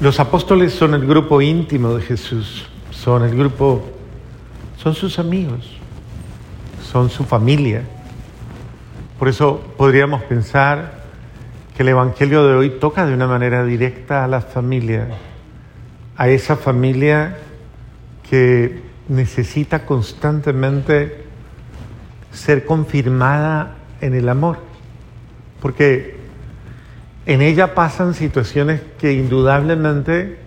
Los 0.00 0.20
apóstoles 0.20 0.72
son 0.72 0.94
el 0.94 1.04
grupo 1.04 1.42
íntimo 1.42 1.94
de 1.94 2.02
Jesús, 2.02 2.68
son 2.92 3.24
el 3.24 3.36
grupo, 3.36 3.84
son 4.76 4.94
sus 4.94 5.18
amigos, 5.18 5.76
son 6.88 7.10
su 7.10 7.24
familia. 7.24 7.82
Por 9.18 9.26
eso 9.26 9.60
podríamos 9.76 10.22
pensar 10.22 11.02
que 11.76 11.82
el 11.82 11.88
Evangelio 11.88 12.46
de 12.46 12.54
hoy 12.54 12.70
toca 12.78 13.06
de 13.06 13.14
una 13.14 13.26
manera 13.26 13.64
directa 13.64 14.22
a 14.22 14.28
la 14.28 14.40
familia, 14.40 15.08
a 16.16 16.28
esa 16.28 16.54
familia 16.54 17.36
que 18.30 18.80
necesita 19.08 19.84
constantemente 19.84 21.24
ser 22.30 22.64
confirmada 22.64 23.74
en 24.00 24.14
el 24.14 24.28
amor, 24.28 24.58
porque 25.60 26.17
en 27.28 27.42
ella 27.42 27.74
pasan 27.74 28.14
situaciones 28.14 28.80
que 28.98 29.12
indudablemente 29.12 30.38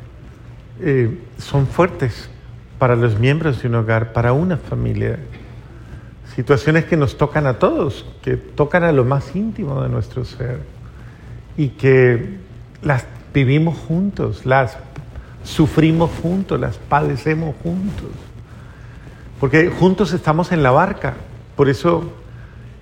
eh, 0.80 1.16
son 1.38 1.68
fuertes 1.68 2.28
para 2.80 2.96
los 2.96 3.20
miembros 3.20 3.62
de 3.62 3.68
un 3.68 3.76
hogar, 3.76 4.14
para 4.14 4.34
una 4.34 4.58
familia. 4.58 5.20
Situaciones 6.36 6.86
que 6.86 6.98
nos 6.98 7.18
tocan 7.18 7.46
a 7.46 7.60
todos, 7.60 8.08
que 8.24 8.36
tocan 8.36 8.84
a 8.84 8.92
lo 8.92 9.06
más 9.06 9.36
íntimo 9.36 9.80
de 9.84 9.90
nuestro 9.90 10.26
ser 10.26 10.62
y 11.56 11.68
que 11.70 12.38
las 12.82 13.06
vivimos 13.32 13.78
juntos, 13.78 14.48
las 14.48 14.76
sufrimos 15.44 16.10
juntos, 16.24 16.60
las 16.60 16.80
padecemos 16.80 17.56
juntos. 17.62 18.10
Porque 19.40 19.70
juntos 19.70 20.14
estamos 20.14 20.52
en 20.52 20.64
la 20.64 20.72
barca. 20.72 21.14
Por 21.56 21.70
eso 21.70 22.12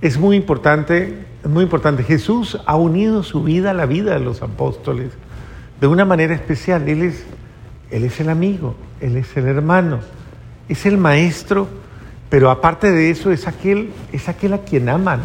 es 0.02 0.18
muy 0.18 0.36
importante 0.36 1.28
es 1.44 1.50
muy 1.50 1.64
importante. 1.64 2.04
Jesús 2.04 2.60
ha 2.66 2.76
unido 2.76 3.24
su 3.24 3.44
vida 3.44 3.72
a 3.72 3.74
la 3.74 3.86
vida 3.86 4.14
de 4.14 4.20
los 4.20 4.42
apóstoles 4.42 5.12
de 5.80 5.88
una 5.88 6.06
manera 6.06 6.36
especial. 6.36 6.88
Él 6.90 7.04
es, 7.04 7.24
él 7.92 8.04
es 8.04 8.20
el 8.20 8.30
amigo, 8.30 8.76
Él 9.00 9.16
es 9.16 9.36
el 9.38 9.48
hermano, 9.48 10.00
es 10.68 10.86
el 10.86 10.98
maestro, 10.98 11.68
pero 12.30 12.50
aparte 12.52 12.92
de 12.92 13.10
eso 13.10 13.32
es 13.32 13.48
aquel, 13.48 13.92
es 14.12 14.28
aquel 14.28 14.54
a 14.54 14.60
quien 14.60 14.90
aman, 14.90 15.22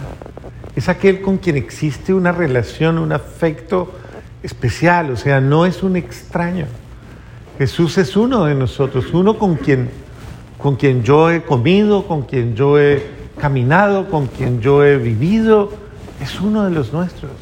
es 0.77 0.89
aquel 0.89 1.21
con 1.21 1.39
quien 1.39 1.57
existe 1.57 2.15
una 2.15 2.33
relación, 2.33 2.99
un 2.99 3.13
afecto 3.13 3.93
especial, 4.43 5.11
o 5.11 5.17
sea, 5.17 5.41
no 5.41 5.67
es 5.67 5.83
un 5.83 5.97
extraño. 5.97 6.67
Jesús 7.59 7.99
es 7.99 8.17
uno 8.17 8.45
de 8.45 8.55
nosotros, 8.55 9.13
uno 9.13 9.39
con 9.39 9.57
quien, 9.57 9.91
con 10.59 10.77
quien 10.77 11.03
yo 11.03 11.31
he 11.31 11.43
comido, 11.43 12.07
con 12.07 12.23
quien 12.23 12.55
yo 12.55 12.79
he 12.79 13.24
caminado, 13.39 14.09
con 14.11 14.27
quien 14.27 14.61
yo 14.61 14.85
he 14.85 14.97
vivido, 14.97 15.71
es 16.21 16.41
uno 16.41 16.65
de 16.65 16.71
los 16.71 16.93
nuestros. 16.93 17.33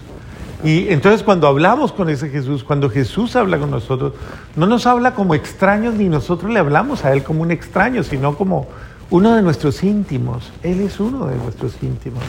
Y 0.64 0.88
entonces 0.90 1.22
cuando 1.22 1.48
hablamos 1.48 1.92
con 1.92 2.08
ese 2.08 2.28
Jesús, 2.28 2.62
cuando 2.62 2.88
Jesús 2.88 3.34
habla 3.34 3.58
con 3.58 3.70
nosotros, 3.70 4.12
no 4.54 4.66
nos 4.66 4.86
habla 4.86 5.14
como 5.14 5.34
extraños 5.34 5.94
ni 5.94 6.08
nosotros 6.08 6.52
le 6.52 6.60
hablamos 6.60 7.04
a 7.04 7.12
Él 7.12 7.24
como 7.24 7.42
un 7.42 7.50
extraño, 7.50 8.04
sino 8.04 8.36
como 8.36 8.68
uno 9.10 9.34
de 9.34 9.42
nuestros 9.42 9.82
íntimos. 9.82 10.52
Él 10.62 10.80
es 10.80 11.00
uno 11.00 11.26
de 11.26 11.36
nuestros 11.36 11.82
íntimos. 11.82 12.22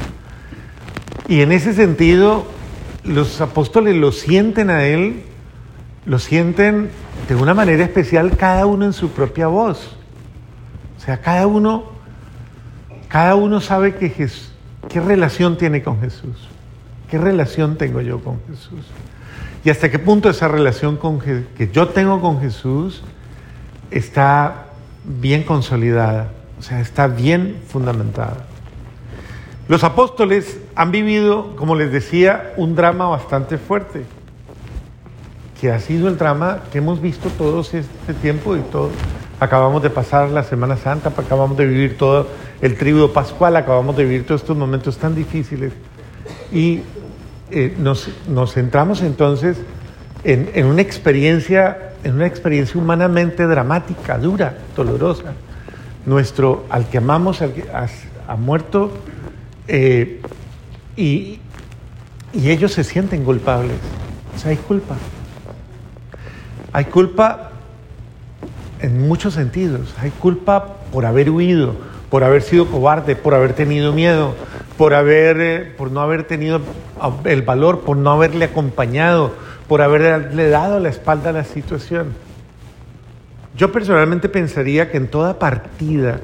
Y 1.27 1.41
en 1.41 1.51
ese 1.51 1.73
sentido, 1.73 2.45
los 3.03 3.39
apóstoles 3.39 3.95
lo 3.95 4.11
sienten 4.11 4.69
a 4.69 4.83
Él, 4.85 5.23
lo 6.05 6.19
sienten 6.19 6.89
de 7.29 7.35
una 7.35 7.53
manera 7.53 7.83
especial 7.83 8.35
cada 8.35 8.65
uno 8.65 8.85
en 8.85 8.93
su 8.93 9.09
propia 9.09 9.47
voz. 9.47 9.95
O 10.97 11.01
sea, 11.05 11.21
cada 11.21 11.47
uno, 11.47 11.83
cada 13.13 13.35
uno 13.35 13.61
sabe 13.61 13.93
¿Qué 14.89 14.99
relación 14.99 15.55
tiene 15.55 15.83
con 15.83 16.01
Jesús? 16.01 16.35
¿Qué 17.11 17.19
relación 17.19 17.77
tengo 17.77 18.01
yo 18.01 18.23
con 18.23 18.39
Jesús? 18.49 18.87
Y 19.63 19.69
hasta 19.69 19.91
qué 19.91 19.99
punto 19.99 20.31
esa 20.31 20.47
relación 20.47 20.97
que 21.55 21.69
yo 21.71 21.89
tengo 21.89 22.19
con 22.21 22.41
Jesús 22.41 23.03
está 23.91 24.65
bien 25.05 25.43
consolidada, 25.43 26.31
o 26.57 26.63
sea, 26.63 26.81
está 26.81 27.05
bien 27.05 27.61
fundamentada. 27.67 28.47
Los 29.67 29.83
apóstoles 29.83 30.59
han 30.73 30.89
vivido, 30.89 31.55
como 31.55 31.75
les 31.75 31.91
decía, 31.91 32.53
un 32.57 32.73
drama 32.73 33.05
bastante 33.09 33.59
fuerte, 33.59 34.05
que 35.61 35.71
ha 35.71 35.79
sido 35.79 36.07
el 36.07 36.17
drama 36.17 36.63
que 36.71 36.79
hemos 36.79 36.99
visto 36.99 37.29
todos 37.37 37.75
este 37.75 38.15
tiempo 38.15 38.57
y 38.57 38.61
todo. 38.61 38.89
Acabamos 39.43 39.83
de 39.83 39.89
pasar 39.89 40.29
la 40.29 40.43
Semana 40.43 40.77
Santa, 40.77 41.09
acabamos 41.09 41.57
de 41.57 41.65
vivir 41.65 41.97
todo 41.97 42.29
el 42.61 42.77
tributo 42.77 43.11
pascual, 43.11 43.57
acabamos 43.57 43.97
de 43.97 44.05
vivir 44.05 44.25
todos 44.25 44.39
estos 44.39 44.55
momentos 44.55 44.97
tan 44.97 45.15
difíciles 45.15 45.73
y 46.49 46.79
eh, 47.51 47.75
nos, 47.77 48.07
centramos 48.53 49.01
entonces 49.01 49.57
en, 50.23 50.65
una 50.65 50.81
experiencia, 50.81 51.91
en 52.05 52.15
una 52.15 52.25
experiencia 52.25 52.79
humanamente 52.79 53.45
dramática, 53.45 54.17
dura, 54.17 54.59
dolorosa. 54.77 55.33
Nuestro, 56.05 56.63
al 56.69 56.87
que 56.87 56.99
amamos, 56.99 57.41
al 57.41 57.51
que 57.51 57.65
ha, 57.69 58.35
muerto 58.37 58.91
eh, 59.67 60.21
y, 60.95 61.41
y 62.31 62.49
ellos 62.49 62.71
se 62.71 62.85
sienten 62.85 63.25
culpables. 63.25 63.75
O 64.33 64.39
sea, 64.39 64.51
hay 64.51 64.57
culpa. 64.57 64.95
Hay 66.71 66.85
culpa 66.85 67.52
en 68.83 69.07
muchos 69.07 69.33
sentidos. 69.33 69.95
Hay 69.97 70.11
culpa 70.11 70.75
por 70.91 71.05
haber 71.05 71.31
huido, 71.31 71.73
por 72.09 72.23
haber 72.23 72.43
sido 72.43 72.67
cobarde, 72.67 73.15
por 73.15 73.33
haber 73.33 73.53
tenido 73.53 73.93
miedo, 73.93 74.35
por, 74.77 74.93
haber, 74.93 75.39
eh, 75.39 75.73
por 75.77 75.89
no 75.89 76.01
haber 76.01 76.25
tenido 76.25 76.59
el 77.23 77.41
valor, 77.41 77.79
por 77.79 77.97
no 77.97 78.11
haberle 78.11 78.45
acompañado, 78.45 79.33
por 79.67 79.81
haberle 79.81 80.49
dado 80.49 80.79
la 80.79 80.89
espalda 80.89 81.29
a 81.29 81.33
la 81.33 81.45
situación. 81.45 82.13
Yo 83.55 83.71
personalmente 83.71 84.29
pensaría 84.29 84.91
que 84.91 84.97
en 84.97 85.07
toda 85.07 85.39
partida, 85.39 86.19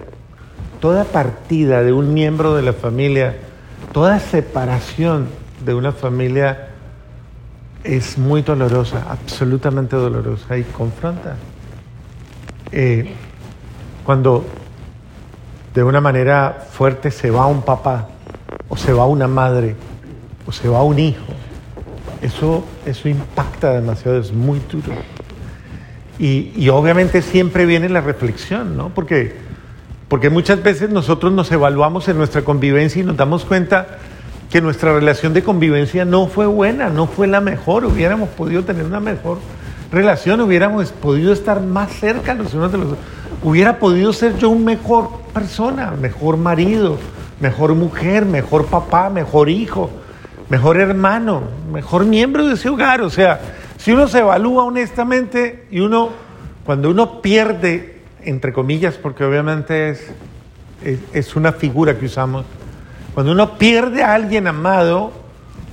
toda 0.82 1.06
partida 1.06 1.82
de 1.82 1.94
un 1.94 2.14
miembro 2.14 2.56
de 2.56 2.62
la 2.62 2.74
familia, 2.74 3.38
toda 3.94 4.20
separación 4.20 5.28
de 5.66 5.74
una 5.74 5.94
familia 5.94 6.70
es 7.84 8.18
muy 8.18 8.42
dolorosa, 8.42 9.06
absolutamente 9.10 9.96
dolorosa 9.96 10.58
y 10.58 10.64
confronta. 10.64 11.38
Eh, 12.72 13.14
cuando 14.06 14.46
de 15.74 15.84
una 15.84 16.02
manera 16.02 16.68
fuerte 16.72 17.12
se 17.12 17.32
va 17.32 17.48
un 17.48 17.62
papá, 17.62 18.10
o 18.68 18.78
se 18.78 18.94
va 18.94 19.06
una 19.06 19.28
madre, 19.28 19.76
o 20.48 20.52
se 20.52 20.68
va 20.68 20.84
un 20.84 21.00
hijo. 21.00 21.34
Eso, 22.22 22.64
eso 22.86 23.08
impacta 23.08 23.74
demasiado, 23.74 24.20
es 24.20 24.34
muy 24.34 24.62
duro. 24.72 24.94
Y, 26.20 26.68
obviamente 26.68 27.22
siempre 27.22 27.66
viene 27.66 27.88
la 27.88 28.02
reflexión, 28.02 28.76
¿no? 28.76 28.90
Porque, 28.90 29.38
porque 30.10 30.30
muchas 30.30 30.62
veces 30.62 30.90
nosotros 30.90 31.32
nos 31.32 31.50
evaluamos 31.52 32.10
en 32.10 32.18
nuestra 32.18 32.42
convivencia 32.42 33.02
y 33.02 33.06
nos 33.06 33.16
damos 33.16 33.46
cuenta 33.46 34.00
que 34.52 34.60
nuestra 34.60 34.94
relación 34.94 35.34
de 35.34 35.44
convivencia 35.44 36.04
no 36.04 36.28
fue 36.28 36.46
buena, 36.46 36.90
no 36.90 37.08
fue 37.08 37.28
la 37.28 37.40
mejor, 37.40 37.86
hubiéramos 37.86 38.28
podido 38.30 38.64
tener 38.64 38.84
una 38.84 39.00
mejor 39.00 39.38
relación, 39.92 40.42
hubiéramos 40.42 40.92
podido 40.92 41.34
estar 41.34 41.62
más 41.62 41.92
cerca 41.92 42.34
los 42.34 42.54
unos 42.54 42.72
de 42.72 42.78
los 42.78 42.88
otros 42.88 43.00
hubiera 43.44 43.80
podido 43.80 44.14
ser 44.14 44.38
yo 44.38 44.50
un 44.50 44.66
mejor 44.66 45.10
persona, 45.34 45.92
mejor 45.92 46.38
marido, 46.38 46.98
mejor 47.40 47.76
mujer, 47.76 48.26
mejor 48.26 48.66
papá, 48.66 49.10
mejor 49.10 49.50
hijo, 49.50 49.90
mejor 50.50 50.80
hermano, 50.80 51.44
mejor 51.72 52.06
miembro 52.06 52.48
de 52.48 52.56
ese 52.56 52.70
hogar. 52.70 53.02
O 53.02 53.10
sea, 53.10 53.40
si 53.78 53.92
uno 53.92 54.08
se 54.08 54.20
evalúa 54.20 54.64
honestamente 54.64 55.66
y 55.72 55.80
uno, 55.80 56.10
cuando 56.66 56.90
uno 56.90 57.22
pierde, 57.22 58.02
entre 58.24 58.52
comillas, 58.52 58.96
porque 58.96 59.24
obviamente 59.24 59.90
es, 59.90 60.12
es, 61.14 61.36
una 61.36 61.54
figura 61.54 61.98
que 61.98 62.06
usamos, 62.06 62.46
cuando 63.14 63.32
uno 63.32 63.58
pierde 63.58 64.04
a 64.04 64.14
alguien 64.14 64.48
amado, 64.48 65.12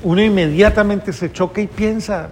uno 0.03 0.22
inmediatamente 0.22 1.12
se 1.12 1.33
choca 1.33 1.60
y 1.60 1.66
piensa, 1.66 2.30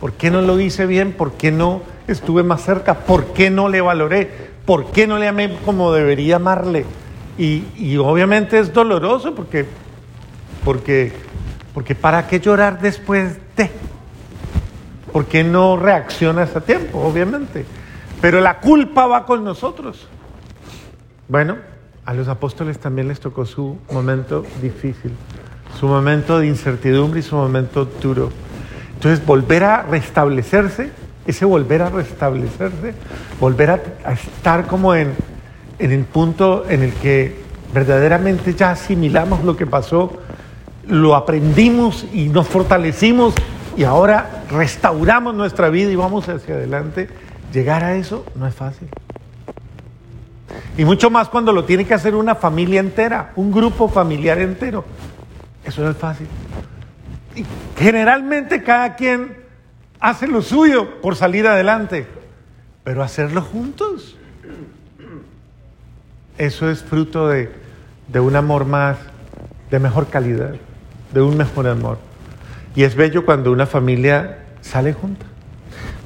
¿por 0.00 0.12
qué 0.12 0.30
no 0.30 0.40
lo 0.42 0.58
hice 0.60 0.86
bien? 0.86 1.12
¿Por 1.12 1.32
qué 1.32 1.50
no? 1.50 1.82
estuve 2.08 2.42
más 2.42 2.62
cerca? 2.62 2.94
¿Por 3.00 3.26
qué 3.26 3.50
no 3.50 3.68
le 3.68 3.80
valoré? 3.80 4.30
¿Por 4.64 4.90
qué 4.90 5.06
no 5.06 5.18
le 5.18 5.28
amé 5.28 5.56
como 5.64 5.92
debería 5.92 6.36
amarle? 6.36 6.84
Y, 7.38 7.96
obviamente 7.98 8.58
es 8.58 8.72
doloroso 8.72 9.34
porque, 9.34 9.64
porque, 10.64 11.12
porque 11.72 11.94
¿para 11.94 12.26
qué 12.26 12.40
llorar 12.40 12.80
después 12.80 13.38
de? 13.56 13.70
¿Por 15.12 15.26
qué 15.26 15.44
no 15.44 15.76
reaccionas 15.76 16.56
a 16.56 16.60
tiempo? 16.60 16.98
Obviamente. 16.98 17.64
Pero 18.20 18.40
la 18.40 18.58
culpa 18.58 19.06
va 19.06 19.24
con 19.24 19.44
nosotros. 19.44 20.08
Bueno, 21.28 21.56
a 22.04 22.12
los 22.14 22.26
apóstoles 22.26 22.80
también 22.80 23.06
les 23.06 23.20
tocó 23.20 23.46
su 23.46 23.78
momento 23.92 24.44
difícil, 24.60 25.12
su 25.78 25.86
momento 25.86 26.40
de 26.40 26.48
incertidumbre 26.48 27.20
y 27.20 27.22
su 27.22 27.36
momento 27.36 27.84
duro. 27.84 28.30
Entonces, 28.98 29.24
volver 29.24 29.64
a 29.64 29.82
restablecerse 29.82 30.90
ese 31.28 31.44
volver 31.44 31.82
a 31.82 31.90
restablecerse, 31.90 32.94
volver 33.38 33.70
a, 33.70 34.12
estar 34.12 34.66
como 34.66 34.94
en, 34.94 35.12
en 35.78 35.92
el 35.92 36.04
punto 36.04 36.64
en 36.68 36.82
el 36.82 36.94
que 36.94 37.42
verdaderamente 37.74 38.54
ya 38.54 38.70
asimilamos 38.70 39.44
lo 39.44 39.54
que 39.54 39.66
pasó, 39.66 40.10
lo 40.86 41.14
aprendimos 41.14 42.06
y 42.14 42.30
nos 42.30 42.48
fortalecimos 42.48 43.34
y 43.76 43.84
ahora 43.84 44.44
restauramos 44.50 45.34
nuestra 45.34 45.68
vida 45.68 45.90
y 45.90 45.96
vamos 45.96 46.26
hacia 46.30 46.54
adelante, 46.54 47.08
llegar 47.52 47.84
a 47.84 47.96
eso 47.96 48.24
no 48.34 48.46
es 48.46 48.54
fácil. 48.54 48.88
Y 50.78 50.86
mucho 50.86 51.10
más 51.10 51.28
cuando 51.28 51.52
lo 51.52 51.64
tiene 51.64 51.84
que 51.84 51.92
hacer 51.92 52.14
una 52.14 52.36
familia 52.36 52.80
entera, 52.80 53.32
un 53.36 53.52
grupo 53.52 53.88
familiar 53.88 54.38
entero. 54.38 54.82
Eso 55.62 55.82
no 55.82 55.90
es 55.90 55.96
fácil. 55.98 56.26
Generalmente 57.76 58.62
cada 58.62 58.96
quien 58.96 59.36
hace 60.00 60.26
lo 60.26 60.42
suyo 60.42 61.00
por 61.00 61.16
salir 61.16 61.46
adelante, 61.46 62.06
pero 62.84 63.02
hacerlo 63.02 63.42
juntos. 63.42 64.16
Eso 66.38 66.70
es 66.70 66.82
fruto 66.82 67.28
de, 67.28 67.50
un 68.14 68.36
amor 68.36 68.64
más, 68.64 68.96
de 69.70 69.78
mejor 69.80 70.06
calidad, 70.06 70.54
de 71.12 71.20
un 71.20 71.36
mejor 71.36 71.66
amor. 71.66 71.98
Y 72.76 72.84
es 72.84 72.94
bello 72.94 73.24
cuando 73.24 73.50
una 73.50 73.66
familia 73.66 74.38
sale 74.60 74.92
junta. 74.92 75.26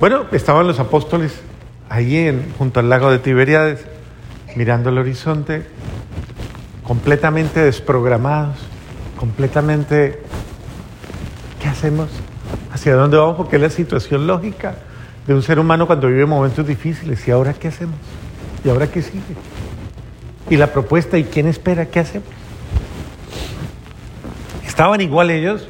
Bueno, 0.00 0.24
estaban 0.32 0.66
los 0.66 0.80
apóstoles 0.80 1.38
ahí 1.90 2.16
en, 2.16 2.52
junto 2.56 2.80
al 2.80 2.88
lago 2.88 3.10
de 3.10 3.18
Tiberíades, 3.18 3.84
mirando 4.56 4.88
el 4.88 4.98
horizonte, 4.98 5.64
completamente 6.82 7.60
desprogramados, 7.60 8.56
completamente, 9.18 10.22
¿qué 10.22 10.31
hacemos? 11.72 12.08
¿Hacia 12.72 12.94
dónde 12.94 13.16
vamos? 13.16 13.36
Porque 13.36 13.56
es 13.56 13.62
la 13.62 13.70
situación 13.70 14.26
lógica 14.26 14.74
de 15.26 15.34
un 15.34 15.42
ser 15.42 15.58
humano 15.58 15.86
cuando 15.86 16.08
vive 16.08 16.26
momentos 16.26 16.66
difíciles. 16.66 17.26
¿Y 17.26 17.30
ahora 17.30 17.52
qué 17.54 17.68
hacemos? 17.68 17.96
¿Y 18.64 18.68
ahora 18.68 18.86
qué 18.86 19.02
sigue? 19.02 19.22
Y 20.50 20.56
la 20.56 20.68
propuesta, 20.68 21.18
¿y 21.18 21.24
quién 21.24 21.46
espera? 21.46 21.86
¿Qué 21.86 22.00
hacemos? 22.00 22.28
Estaban 24.66 25.00
igual 25.00 25.30
ellos. 25.30 25.68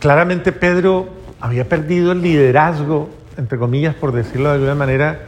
Claramente 0.00 0.52
Pedro 0.52 1.08
había 1.40 1.68
perdido 1.68 2.12
el 2.12 2.22
liderazgo, 2.22 3.10
entre 3.36 3.58
comillas, 3.58 3.94
por 3.94 4.12
decirlo 4.12 4.48
de 4.48 4.54
alguna 4.56 4.74
manera, 4.74 5.22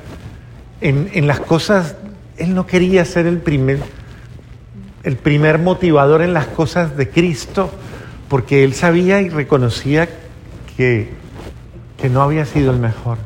en, 0.80 1.10
en 1.12 1.26
las 1.26 1.40
cosas. 1.40 1.96
Él 2.36 2.54
no 2.54 2.66
quería 2.66 3.04
ser 3.04 3.26
el 3.26 3.38
primer, 3.38 3.78
el 5.04 5.16
primer 5.16 5.58
motivador 5.58 6.22
en 6.22 6.34
las 6.34 6.46
cosas 6.46 6.96
de 6.96 7.08
Cristo, 7.08 7.70
porque 8.28 8.64
él 8.64 8.74
sabía 8.74 9.20
y 9.20 9.28
reconocía 9.28 10.08
que, 10.76 11.10
que 12.00 12.08
no 12.08 12.22
había 12.22 12.44
sido 12.46 12.70
el 12.72 12.78
mejor. 12.78 13.18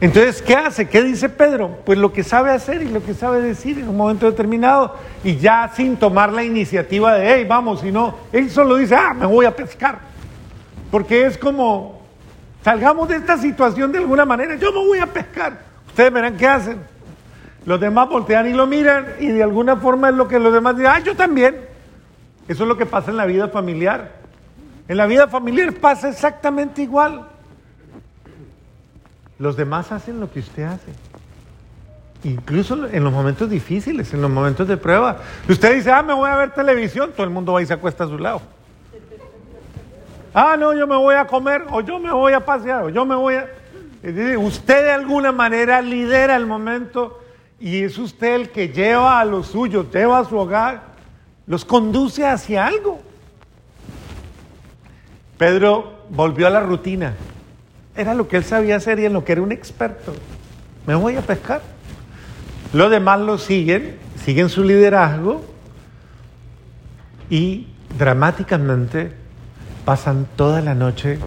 Entonces, 0.00 0.42
¿qué 0.42 0.54
hace? 0.54 0.88
¿Qué 0.88 1.02
dice 1.02 1.28
Pedro? 1.28 1.78
Pues 1.84 1.98
lo 1.98 2.12
que 2.12 2.22
sabe 2.22 2.50
hacer 2.50 2.82
y 2.82 2.88
lo 2.88 3.02
que 3.04 3.14
sabe 3.14 3.40
decir 3.40 3.78
en 3.80 3.88
un 3.88 3.96
momento 3.96 4.26
determinado 4.26 4.94
y 5.24 5.36
ya 5.36 5.72
sin 5.74 5.96
tomar 5.96 6.32
la 6.32 6.44
iniciativa 6.44 7.14
de, 7.14 7.34
hey, 7.34 7.46
vamos, 7.48 7.80
sino 7.80 8.14
él 8.32 8.48
solo 8.48 8.76
dice, 8.76 8.94
ah, 8.94 9.12
me 9.12 9.26
voy 9.26 9.44
a 9.44 9.56
pescar. 9.56 9.98
Porque 10.92 11.26
es 11.26 11.36
como, 11.36 12.00
salgamos 12.62 13.08
de 13.08 13.16
esta 13.16 13.38
situación 13.38 13.90
de 13.90 13.98
alguna 13.98 14.24
manera, 14.24 14.54
yo 14.54 14.72
me 14.72 14.86
voy 14.86 14.98
a 15.00 15.06
pescar. 15.06 15.58
Ustedes 15.88 16.12
verán 16.12 16.36
qué 16.36 16.46
hacen. 16.46 16.78
Los 17.66 17.80
demás 17.80 18.08
voltean 18.08 18.46
y 18.46 18.52
lo 18.52 18.68
miran 18.68 19.14
y 19.18 19.26
de 19.26 19.42
alguna 19.42 19.76
forma 19.76 20.10
es 20.10 20.14
lo 20.14 20.28
que 20.28 20.38
los 20.38 20.52
demás 20.52 20.76
dicen, 20.76 20.92
ah, 20.94 21.00
yo 21.00 21.16
también. 21.16 21.67
Eso 22.48 22.62
es 22.64 22.68
lo 22.68 22.76
que 22.78 22.86
pasa 22.86 23.10
en 23.10 23.18
la 23.18 23.26
vida 23.26 23.48
familiar. 23.48 24.12
En 24.88 24.96
la 24.96 25.06
vida 25.06 25.28
familiar 25.28 25.74
pasa 25.74 26.08
exactamente 26.08 26.82
igual. 26.82 27.28
Los 29.38 29.56
demás 29.56 29.92
hacen 29.92 30.18
lo 30.18 30.32
que 30.32 30.40
usted 30.40 30.62
hace. 30.64 30.92
Incluso 32.24 32.86
en 32.88 33.04
los 33.04 33.12
momentos 33.12 33.48
difíciles, 33.48 34.12
en 34.12 34.22
los 34.22 34.30
momentos 34.30 34.66
de 34.66 34.76
prueba. 34.76 35.18
Usted 35.48 35.76
dice, 35.76 35.92
ah, 35.92 36.02
me 36.02 36.14
voy 36.14 36.28
a 36.28 36.36
ver 36.36 36.50
televisión, 36.50 37.12
todo 37.12 37.24
el 37.24 37.30
mundo 37.30 37.52
va 37.52 37.62
y 37.62 37.66
se 37.66 37.74
acuesta 37.74 38.04
a 38.04 38.08
su 38.08 38.18
lado. 38.18 38.40
Ah, 40.34 40.56
no, 40.58 40.74
yo 40.74 40.86
me 40.86 40.96
voy 40.96 41.14
a 41.14 41.26
comer, 41.26 41.64
o 41.70 41.80
yo 41.80 41.98
me 41.98 42.10
voy 42.10 42.32
a 42.32 42.44
pasear, 42.44 42.84
o 42.84 42.88
yo 42.88 43.04
me 43.04 43.14
voy 43.14 43.34
a... 43.34 43.48
Usted 44.38 44.84
de 44.84 44.92
alguna 44.92 45.32
manera 45.32 45.82
lidera 45.82 46.36
el 46.36 46.46
momento 46.46 47.20
y 47.60 47.82
es 47.82 47.98
usted 47.98 48.34
el 48.34 48.50
que 48.50 48.68
lleva 48.68 49.20
a 49.20 49.24
los 49.24 49.48
suyos, 49.48 49.86
lleva 49.92 50.20
a 50.20 50.24
su 50.24 50.36
hogar, 50.36 50.87
los 51.48 51.64
conduce 51.64 52.26
hacia 52.26 52.66
algo. 52.66 53.00
Pedro 55.38 56.04
volvió 56.10 56.46
a 56.46 56.50
la 56.50 56.60
rutina. 56.60 57.14
Era 57.96 58.14
lo 58.14 58.28
que 58.28 58.36
él 58.36 58.44
sabía 58.44 58.76
hacer 58.76 59.00
y 59.00 59.06
en 59.06 59.14
lo 59.14 59.24
que 59.24 59.32
era 59.32 59.42
un 59.42 59.50
experto. 59.50 60.14
Me 60.86 60.94
voy 60.94 61.16
a 61.16 61.22
pescar. 61.22 61.62
Los 62.72 62.90
demás 62.90 63.20
lo 63.20 63.38
siguen, 63.38 63.96
siguen 64.24 64.50
su 64.50 64.62
liderazgo 64.62 65.42
y 67.30 67.66
dramáticamente 67.98 69.12
pasan 69.84 70.26
toda 70.36 70.60
la 70.60 70.74
noche 70.74 71.18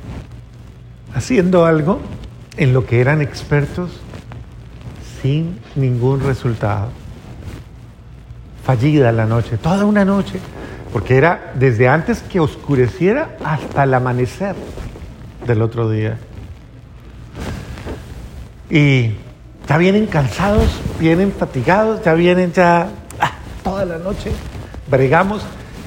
haciendo 1.16 1.66
algo 1.66 2.00
en 2.58 2.74
lo 2.74 2.86
que 2.86 3.02
eran 3.02 3.22
expertos 3.22 4.00
sin 5.22 5.60
ningún 5.76 6.22
resultado. 6.22 7.01
Fallida 8.64 9.12
la 9.12 9.26
noche, 9.26 9.58
toda 9.58 9.86
una 9.86 10.06
noche, 10.06 10.40
porque 10.94 11.18
era 11.18 11.54
desde 11.56 11.88
antes 11.88 12.22
que 12.22 12.40
oscureciera 12.40 13.38
hasta 13.44 13.84
el 13.84 13.94
amanecer 13.94 14.56
del 15.46 15.62
otro 15.62 15.90
día. 15.90 16.18
Y 18.70 19.12
ya 19.68 19.78
vienen 19.78 20.06
cansados, 20.06 20.68
vienen 21.00 21.32
fatigados, 21.32 22.04
ya 22.04 22.14
vienen 22.14 22.54
ya 22.54 22.90
ah, 23.20 23.32
toda 23.64 23.86
la 23.86 23.98
noche, 23.98 24.32
bregamos. 24.90 25.44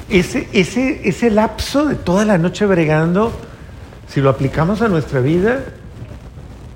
Ese, 0.09 0.47
ese, 0.53 1.07
ese 1.07 1.31
lapso 1.31 1.85
de 1.85 1.95
toda 1.95 2.25
la 2.25 2.37
noche 2.37 2.65
bregando, 2.65 3.31
si 4.07 4.21
lo 4.21 4.29
aplicamos 4.29 4.81
a 4.81 4.87
nuestra 4.87 5.19
vida, 5.19 5.63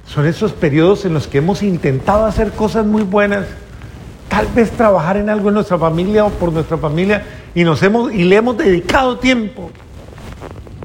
son 0.08 0.26
esos 0.26 0.54
periodos 0.54 1.06
en 1.06 1.14
los 1.14 1.28
que 1.28 1.38
hemos 1.38 1.62
intentado 1.62 2.26
hacer 2.26 2.52
cosas 2.52 2.86
muy 2.86 3.04
buenas, 3.04 3.46
tal 4.30 4.48
vez 4.48 4.72
trabajar 4.72 5.18
en 5.18 5.30
algo 5.30 5.50
en 5.50 5.56
nuestra 5.56 5.78
familia 5.78 6.26
o 6.26 6.30
por 6.30 6.54
nuestra 6.54 6.78
familia, 6.78 7.26
y, 7.54 7.64
nos 7.64 7.84
hemos, 7.84 8.14
y 8.14 8.24
le 8.24 8.38
hemos 8.38 8.58
dedicado 8.58 9.18
tiempo. 9.18 9.72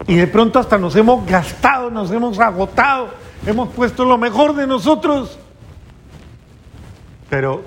Y 0.06 0.16
de 0.16 0.26
pronto 0.26 0.58
hasta 0.58 0.76
nos 0.76 0.96
hemos 0.96 1.24
gastado, 1.26 1.90
nos 1.90 2.10
hemos 2.10 2.38
agotado 2.40 3.24
hemos 3.46 3.68
puesto 3.70 4.04
lo 4.04 4.18
mejor 4.18 4.54
de 4.54 4.66
nosotros, 4.66 5.38
pero 7.28 7.62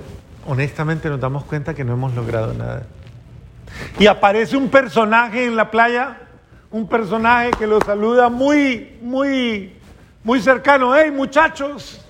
honestamente 0.47 1.09
nos 1.09 1.19
damos 1.19 1.43
cuenta 1.45 1.73
que 1.73 1.83
no 1.83 1.93
hemos 1.93 2.13
logrado 2.15 2.53
nada. 2.53 2.87
Y 3.99 4.07
aparece 4.07 4.57
un 4.57 4.69
personaje 4.69 5.45
en 5.45 5.55
la 5.55 5.69
playa, 5.69 6.17
un 6.71 6.87
personaje 6.87 7.51
que 7.51 7.67
lo 7.67 7.79
saluda 7.81 8.29
muy, 8.29 8.97
muy, 9.01 9.75
muy 10.23 10.41
cercano. 10.41 10.95
¡Hey 10.95 11.11
muchachos! 11.11 12.03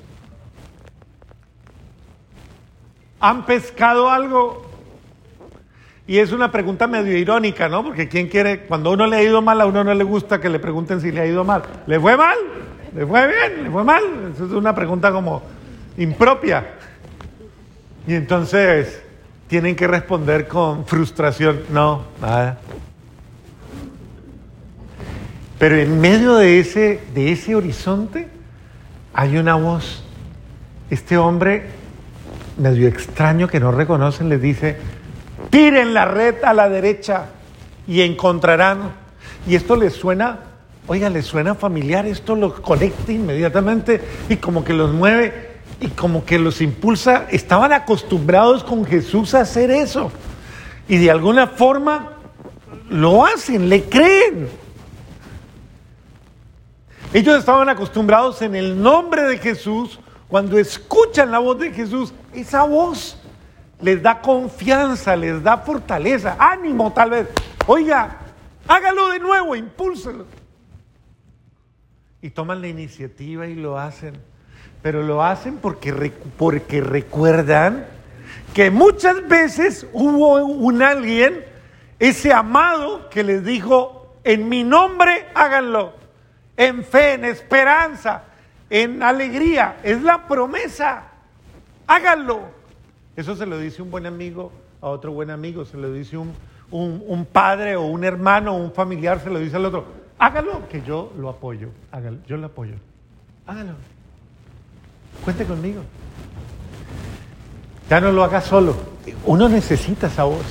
¿Han 3.28 3.46
pescado 3.46 4.10
algo? 4.10 4.66
Y 6.08 6.20
es 6.20 6.32
una 6.32 6.50
pregunta 6.50 6.88
medio 6.88 7.18
irónica, 7.18 7.68
¿no? 7.68 7.84
Porque 7.84 8.08
¿quién 8.08 8.30
quiere, 8.30 8.62
cuando 8.62 8.92
uno 8.92 9.06
le 9.06 9.18
ha 9.18 9.22
ido 9.22 9.42
mal, 9.42 9.60
a 9.60 9.66
uno 9.66 9.84
no 9.84 9.94
le 9.94 10.06
gusta 10.06 10.40
que 10.40 10.48
le 10.48 10.60
pregunten 10.60 11.02
si 11.02 11.12
le 11.12 11.20
ha 11.20 11.26
ido 11.26 11.44
mal. 11.44 11.62
¿Le 11.88 12.00
fue 12.00 12.16
mal? 12.16 12.38
¿Le 12.96 13.06
fue 13.06 13.28
bien? 13.28 13.66
¿Le 13.66 13.70
fue 13.70 13.84
mal? 13.84 14.02
Eso 14.34 14.46
es 14.46 14.52
una 14.54 14.74
pregunta 14.74 15.12
como 15.12 15.44
impropia. 15.98 16.76
Y 18.08 18.14
entonces 18.14 19.04
tienen 19.50 19.76
que 19.76 19.88
responder 19.88 20.48
con 20.48 20.86
frustración. 20.86 21.64
No, 21.70 22.04
nada. 22.22 22.60
Pero 25.60 25.76
en 25.76 26.00
medio 26.00 26.36
de 26.36 26.62
ese, 26.62 27.02
de 27.14 27.34
ese 27.34 27.56
horizonte 27.56 28.30
hay 29.14 29.36
una 29.36 29.56
voz. 29.56 30.02
Este 30.90 31.18
hombre, 31.18 31.66
medio 32.58 32.88
extraño 32.88 33.48
que 33.48 33.60
no 33.60 33.72
reconocen, 33.72 34.30
les 34.30 34.42
dice, 34.42 34.78
tiren 35.50 35.94
la 35.94 36.06
red 36.06 36.44
a 36.44 36.54
la 36.54 36.70
derecha 36.70 37.26
y 37.88 38.02
encontrarán. 38.02 38.92
Y 39.48 39.56
esto 39.56 39.76
les 39.76 39.94
suena 39.94 40.40
Oiga, 40.90 41.10
¿les 41.10 41.26
suena 41.26 41.54
familiar? 41.54 42.06
Esto 42.06 42.34
los 42.34 42.62
conecta 42.62 43.12
inmediatamente 43.12 44.02
y 44.30 44.38
como 44.38 44.64
que 44.64 44.72
los 44.72 44.94
mueve 44.94 45.58
y 45.82 45.90
como 45.90 46.24
que 46.24 46.40
los 46.40 46.62
impulsa. 46.62 47.28
Estaban 47.30 47.74
acostumbrados 47.74 48.64
con 48.64 48.86
Jesús 48.86 49.34
a 49.34 49.42
hacer 49.42 49.70
eso. 49.70 50.12
Y 50.88 50.96
de 50.96 51.12
alguna 51.12 51.48
forma 51.48 52.14
lo 52.90 53.26
hacen, 53.26 53.68
le 53.68 53.84
creen. 53.84 54.48
Ellos 57.14 57.38
estaban 57.38 57.68
acostumbrados 57.68 58.42
en 58.42 58.56
el 58.56 58.82
nombre 58.82 59.24
de 59.24 59.40
Jesús, 59.40 60.00
cuando 60.30 60.58
escuchan 60.58 61.32
la 61.32 61.40
voz 61.40 61.60
de 61.60 61.72
Jesús, 61.72 62.14
esa 62.42 62.64
voz 62.64 63.18
les 63.82 64.02
da 64.02 64.22
confianza, 64.22 65.16
les 65.16 65.42
da 65.44 65.58
fortaleza, 65.58 66.36
ánimo 66.40 66.92
tal 66.94 67.12
vez. 67.12 67.28
Oiga, 67.68 68.18
hágalo 68.68 69.10
de 69.10 69.20
nuevo, 69.20 69.56
impúlselo 69.56 70.26
y 72.22 72.32
toman 72.32 72.62
la 72.62 72.68
iniciativa 72.68 73.48
y 73.48 73.56
lo 73.56 73.80
hacen. 73.80 74.16
Pero 74.82 75.04
lo 75.04 75.24
hacen 75.24 75.58
porque, 75.58 76.12
porque 76.38 76.82
recuerdan 76.82 77.86
que 78.54 78.72
muchas 78.72 79.28
veces 79.28 79.88
hubo 79.94 80.44
un 80.46 80.82
alguien, 80.82 81.46
ese 82.00 82.34
amado, 82.34 83.10
que 83.10 83.24
les 83.24 83.44
dijo, 83.44 84.16
en 84.24 84.50
mi 84.50 84.64
nombre 84.64 85.28
háganlo. 85.34 85.94
en 86.58 86.84
fe, 86.84 87.14
en 87.14 87.26
esperanza, 87.26 88.24
en 88.70 89.04
alegría. 89.04 89.78
Es 89.84 90.02
la 90.02 90.28
promesa. 90.28 91.04
Háganlo. 91.88 92.42
Eso 93.16 93.36
se 93.36 93.46
lo 93.46 93.58
dice 93.58 93.82
un 93.82 93.90
buen 93.90 94.06
amigo 94.06 94.52
a 94.82 94.88
otro 94.88 95.12
buen 95.12 95.32
amigo, 95.32 95.66
se 95.66 95.78
lo 95.78 95.92
dice 95.92 96.18
un, 96.18 96.34
un, 96.70 97.26
padre 97.26 97.76
o 97.76 97.84
un 97.84 98.04
hermano 98.04 98.54
o 98.54 98.58
un 98.58 98.72
familiar, 98.72 99.20
se 99.22 99.30
lo 99.30 99.40
dice 99.40 99.56
al 99.56 99.66
otro. 99.66 99.86
Hágalo, 100.20 100.68
que 100.70 100.82
yo 100.84 101.12
lo 101.18 101.30
apoyo. 101.30 101.70
Hágalo, 101.92 102.18
yo 102.28 102.38
lo 102.38 102.48
apoyo. 102.48 102.76
Hágalo. 103.46 103.74
Cuente 105.24 105.46
conmigo. 105.46 105.82
Ya 107.90 108.02
no 108.02 108.12
lo 108.12 108.24
haga 108.24 108.42
solo. 108.42 108.76
Uno 109.26 109.48
necesita 109.50 110.08
esa 110.08 110.26
voz 110.26 110.46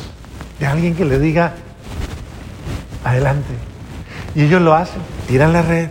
de 0.59 0.67
alguien 0.67 0.97
que 0.97 1.05
le 1.05 1.19
diga, 1.19 1.55
adelante. 3.05 3.55
Y 4.35 4.43
ellos 4.43 4.63
lo 4.63 4.75
hacen, 4.75 5.03
tiran 5.29 5.53
la 5.53 5.63
red. 5.63 5.91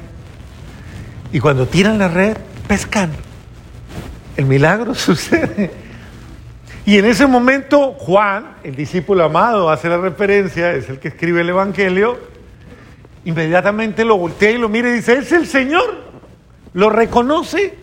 Y 1.31 1.39
cuando 1.39 1.67
tiran 1.67 1.99
la 1.99 2.07
red, 2.07 2.37
pescan. 2.67 3.11
El 4.37 4.45
milagro 4.45 4.95
sucede. 4.95 5.71
Y 6.85 6.97
en 6.99 7.05
ese 7.05 7.25
momento 7.25 7.93
Juan, 7.93 8.57
el 8.63 8.75
discípulo 8.75 9.23
amado, 9.23 9.69
hace 9.69 9.89
la 9.89 9.97
referencia, 9.97 10.73
es 10.73 10.89
el 10.89 10.99
que 10.99 11.07
escribe 11.07 11.41
el 11.41 11.49
Evangelio, 11.49 12.19
inmediatamente 13.23 14.05
lo 14.05 14.17
voltea 14.17 14.51
y 14.51 14.57
lo 14.57 14.69
mira 14.69 14.89
y 14.89 14.93
dice, 14.93 15.13
es 15.17 15.31
el 15.31 15.47
Señor. 15.47 16.05
Lo 16.73 16.89
reconoce 16.89 17.75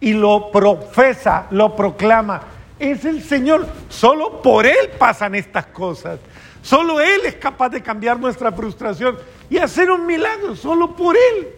y 0.00 0.12
lo 0.12 0.50
profesa, 0.52 1.46
lo 1.50 1.74
proclama. 1.74 2.42
Es 2.78 3.04
el 3.04 3.22
Señor. 3.22 3.66
Solo 3.88 4.42
por 4.42 4.66
Él 4.66 4.90
pasan 4.98 5.34
estas 5.34 5.66
cosas. 5.66 6.20
Solo 6.62 7.00
Él 7.00 7.22
es 7.24 7.36
capaz 7.36 7.70
de 7.70 7.82
cambiar 7.82 8.20
nuestra 8.20 8.52
frustración 8.52 9.16
y 9.48 9.56
hacer 9.56 9.90
un 9.90 10.06
milagro. 10.06 10.54
Solo 10.54 10.94
por 10.94 11.16
Él. 11.16 11.48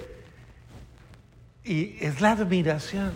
Y 1.64 1.96
es 2.00 2.20
la 2.20 2.30
admiración. 2.30 3.12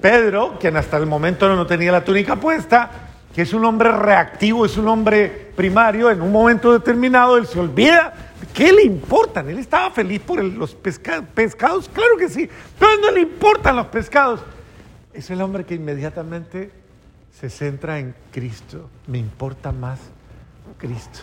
Pedro, 0.00 0.58
quien 0.58 0.76
hasta 0.76 0.96
el 0.96 1.06
momento 1.06 1.48
no 1.54 1.66
tenía 1.66 1.92
la 1.92 2.04
túnica 2.04 2.36
puesta, 2.36 2.90
que 3.34 3.42
es 3.42 3.52
un 3.54 3.64
hombre 3.64 3.92
reactivo, 3.92 4.66
es 4.66 4.76
un 4.76 4.88
hombre 4.88 5.52
primario, 5.56 6.10
en 6.10 6.20
un 6.20 6.32
momento 6.32 6.72
determinado 6.72 7.36
él 7.36 7.46
se 7.46 7.58
olvida 7.58 8.12
¿Qué 8.52 8.72
le 8.72 8.82
importan? 8.82 9.48
Él 9.48 9.58
estaba 9.58 9.90
feliz 9.90 10.20
por 10.20 10.42
los 10.42 10.74
pescados, 10.74 11.88
claro 11.88 12.16
que 12.18 12.28
sí, 12.28 12.48
pero 12.78 12.96
no 13.00 13.10
le 13.10 13.20
importan 13.20 13.76
los 13.76 13.86
pescados. 13.86 14.40
Es 15.12 15.30
el 15.30 15.40
hombre 15.40 15.64
que 15.64 15.74
inmediatamente 15.74 16.70
se 17.32 17.48
centra 17.48 17.98
en 17.98 18.14
Cristo. 18.30 18.90
Me 19.06 19.18
importa 19.18 19.72
más 19.72 20.00
Cristo. 20.78 21.20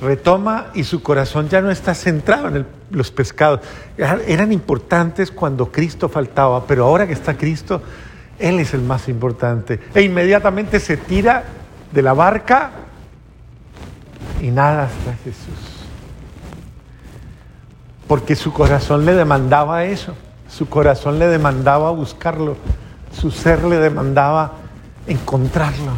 Retoma 0.00 0.68
y 0.74 0.84
su 0.84 1.02
corazón 1.02 1.48
ya 1.48 1.60
no 1.60 1.70
está 1.70 1.94
centrado 1.94 2.48
en 2.48 2.66
los 2.90 3.10
pescados. 3.10 3.60
Eran 3.96 4.52
importantes 4.52 5.30
cuando 5.30 5.70
Cristo 5.70 6.08
faltaba, 6.08 6.66
pero 6.66 6.84
ahora 6.84 7.06
que 7.06 7.12
está 7.12 7.36
Cristo, 7.36 7.82
Él 8.38 8.58
es 8.58 8.74
el 8.74 8.82
más 8.82 9.08
importante. 9.08 9.80
E 9.94 10.02
inmediatamente 10.02 10.80
se 10.80 10.96
tira 10.96 11.44
de 11.92 12.02
la 12.02 12.14
barca 12.14 12.70
y 14.40 14.50
nada 14.50 14.84
hasta 14.84 15.14
Jesús 15.22 15.72
porque 18.12 18.36
su 18.36 18.52
corazón 18.52 19.06
le 19.06 19.14
demandaba 19.14 19.84
eso, 19.84 20.14
su 20.46 20.68
corazón 20.68 21.18
le 21.18 21.28
demandaba 21.28 21.90
buscarlo, 21.92 22.58
su 23.10 23.30
ser 23.30 23.64
le 23.64 23.78
demandaba 23.78 24.52
encontrarlo. 25.06 25.92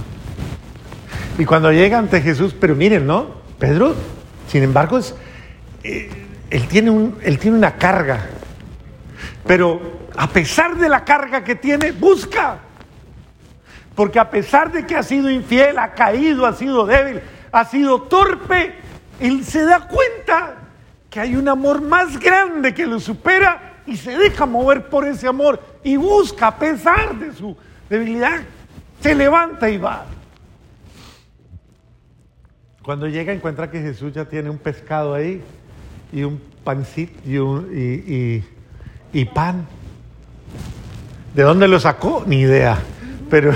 Y 1.37 1.45
cuando 1.45 1.73
llega 1.73 1.99
ante 1.99 2.21
Jesús, 2.21 2.55
pero 2.55 2.77
miren, 2.77 3.05
¿no? 3.05 3.27
Pedro, 3.59 3.95
sin 4.49 4.63
embargo, 4.63 4.99
es, 4.99 5.15
eh, 5.83 6.11
él, 6.51 6.69
tiene 6.69 6.91
un, 6.91 7.19
él 7.23 7.39
tiene 7.39 7.57
una 7.57 7.77
carga, 7.77 8.27
pero 9.47 10.09
a 10.17 10.29
pesar 10.29 10.77
de 10.77 10.89
la 10.89 11.05
carga 11.05 11.43
que 11.45 11.55
tiene, 11.55 11.93
busca. 11.93 12.59
Porque 13.95 14.19
a 14.19 14.29
pesar 14.29 14.73
de 14.73 14.87
que 14.87 14.97
ha 14.97 15.03
sido 15.03 15.31
infiel, 15.31 15.79
ha 15.79 15.93
caído, 15.93 16.47
ha 16.47 16.53
sido 16.53 16.85
débil, 16.85 17.21
ha 17.53 17.65
sido 17.65 18.03
torpe, 18.03 18.75
él 19.21 19.45
se 19.45 19.65
da 19.65 19.87
cuenta 19.87 20.57
que 21.09 21.21
hay 21.21 21.37
un 21.37 21.49
amor 21.49 21.81
más 21.81 22.19
grande 22.19 22.75
que 22.75 22.87
lo 22.87 22.99
supera 22.99 23.75
y 23.87 23.97
se 23.97 24.17
deja 24.17 24.47
mover 24.47 24.89
por 24.89 25.07
ese 25.07 25.29
amor 25.29 25.61
y 25.85 25.97
busca 25.97 26.49
a 26.49 26.59
pesar 26.59 27.15
de 27.17 27.33
su 27.33 27.57
debilidad, 27.89 28.41
se 29.01 29.15
levanta 29.15 29.71
y 29.71 29.79
va. 29.79 30.07
Cuando 32.85 33.09
llega 33.09 33.33
encuentra 33.33 33.71
que 33.71 33.81
Jesús 33.81 34.13
ya 34.13 34.27
tiene 34.27 34.51
un 34.51 34.59
pescado 34.59 35.15
ahí 35.15 35.41
y 36.13 36.23
un 36.23 36.39
pancito 36.63 37.19
y, 37.73 38.45
y 39.11 39.25
pan. 39.25 39.67
¿De 41.35 41.43
dónde 41.45 41.67
lo 41.67 41.81
sacó? 41.81 42.25
Ni 42.27 42.41
idea. 42.41 42.77
Pero, 43.31 43.53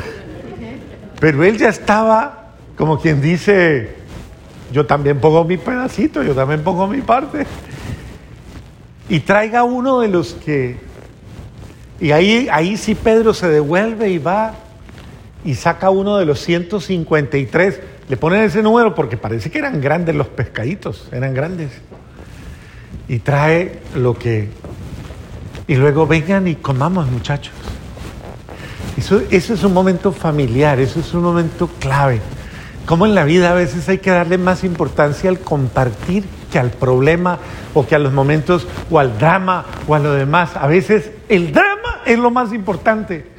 pero 1.21 1.45
él 1.45 1.59
ya 1.59 1.69
estaba, 1.69 2.53
como 2.79 2.99
quien 2.99 3.21
dice, 3.21 3.97
yo 4.73 4.87
también 4.87 5.21
pongo 5.21 5.45
mi 5.45 5.59
pedacito, 5.59 6.23
yo 6.23 6.35
también 6.35 6.65
pongo 6.65 6.87
mi 6.87 7.03
parte. 7.03 7.45
Y 9.11 9.21
traiga 9.21 9.63
uno 9.63 10.01
de 10.01 10.09
los 10.09 10.33
que... 10.35 10.77
Y 12.01 12.13
ahí, 12.13 12.49
ahí 12.51 12.79
sí 12.79 12.95
Pedro 12.95 13.35
se 13.35 13.49
devuelve 13.49 14.09
y 14.09 14.17
va 14.17 14.55
y 15.45 15.55
saca 15.55 15.91
uno 15.91 16.17
de 16.17 16.25
los 16.25 16.41
153. 16.41 17.98
Le 18.09 18.17
ponen 18.17 18.43
ese 18.43 18.63
número 18.63 18.95
porque 18.95 19.17
parece 19.17 19.51
que 19.51 19.59
eran 19.59 19.81
grandes 19.81 20.15
los 20.15 20.29
pescaditos, 20.29 21.09
eran 21.13 21.35
grandes. 21.35 21.71
Y 23.09 23.19
trae 23.19 23.81
lo 23.95 24.19
que... 24.19 24.49
Y 25.67 25.75
luego 25.75 26.07
vengan 26.07 26.49
y 26.49 26.55
comamos 26.55 27.11
muchachos. 27.11 27.53
Eso, 28.97 29.21
eso 29.31 29.55
es 29.55 29.63
un 29.63 29.75
momento 29.75 30.13
familiar, 30.13 30.81
eso 30.81 31.01
es 31.01 31.13
un 31.13 31.23
momento 31.23 31.69
clave. 31.79 32.21
Como 32.87 33.05
en 33.05 33.15
la 33.15 33.25
vida 33.25 33.51
a 33.51 33.55
veces 33.55 33.87
hay 33.91 33.99
que 33.99 34.11
darle 34.11 34.39
más 34.39 34.65
importancia 34.65 35.29
al 35.29 35.41
compartir 35.41 36.25
que 36.51 36.59
al 36.59 36.71
problema 36.71 37.39
o 37.75 37.87
que 37.87 37.95
a 37.95 37.99
los 37.99 38.15
momentos 38.15 38.67
o 38.91 38.99
al 38.99 39.19
drama 39.19 39.67
o 39.87 39.95
a 39.95 39.99
lo 39.99 40.15
demás. 40.15 40.57
A 40.57 40.67
veces 40.67 41.11
el 41.29 41.53
drama 41.53 42.01
es 42.07 42.19
lo 42.19 42.31
más 42.31 42.55
importante. 42.55 43.38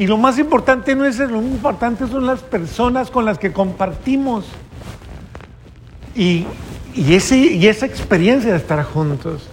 Y 0.00 0.06
lo 0.06 0.16
más 0.16 0.38
importante 0.38 0.96
no 0.96 1.04
es 1.04 1.16
eso, 1.16 1.30
lo 1.30 1.42
más 1.42 1.52
importante 1.52 2.08
son 2.08 2.24
las 2.24 2.40
personas 2.40 3.10
con 3.10 3.26
las 3.26 3.38
que 3.38 3.52
compartimos. 3.52 4.46
Y, 6.16 6.46
ese, 6.96 7.36
y 7.36 7.66
esa 7.66 7.84
experiencia 7.84 8.50
de 8.50 8.56
estar 8.56 8.82
juntos. 8.82 9.46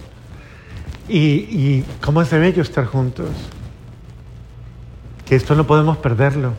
Y, 1.06 1.18
y 1.18 1.84
cómo 2.02 2.22
es 2.22 2.30
de 2.30 2.38
bello 2.38 2.62
estar 2.62 2.86
juntos. 2.86 3.28
Que 5.26 5.36
esto 5.36 5.54
no 5.54 5.66
podemos 5.66 5.98
perderlo. 5.98 6.54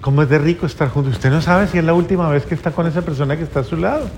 ¿Cómo 0.00 0.22
es 0.22 0.28
de 0.28 0.38
rico 0.38 0.66
estar 0.66 0.88
juntos? 0.88 1.14
Usted 1.14 1.30
no 1.30 1.42
sabe 1.42 1.66
si 1.66 1.78
es 1.78 1.84
la 1.84 1.94
última 1.94 2.28
vez 2.28 2.46
que 2.46 2.54
está 2.54 2.70
con 2.70 2.86
esa 2.86 3.02
persona 3.02 3.36
que 3.36 3.42
está 3.42 3.58
a 3.58 3.64
su 3.64 3.76
lado. 3.76 4.08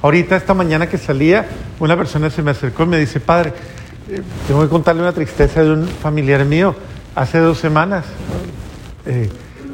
Ahorita, 0.00 0.36
esta 0.36 0.54
mañana 0.54 0.88
que 0.88 0.96
salía, 0.96 1.46
una 1.80 1.98
persona 1.98 2.30
se 2.30 2.42
me 2.42 2.52
acercó 2.52 2.84
y 2.84 2.86
me 2.86 2.98
dice, 2.98 3.20
padre, 3.20 3.52
eh, 4.08 4.22
tengo 4.46 4.62
que 4.62 4.68
contarle 4.70 5.02
una 5.02 5.12
tristeza 5.12 5.62
de 5.62 5.70
un 5.70 5.86
familiar 5.86 6.46
mío. 6.46 6.74
Hace 7.14 7.38
dos 7.38 7.58
semanas 7.58 8.04
eh, 9.06 9.28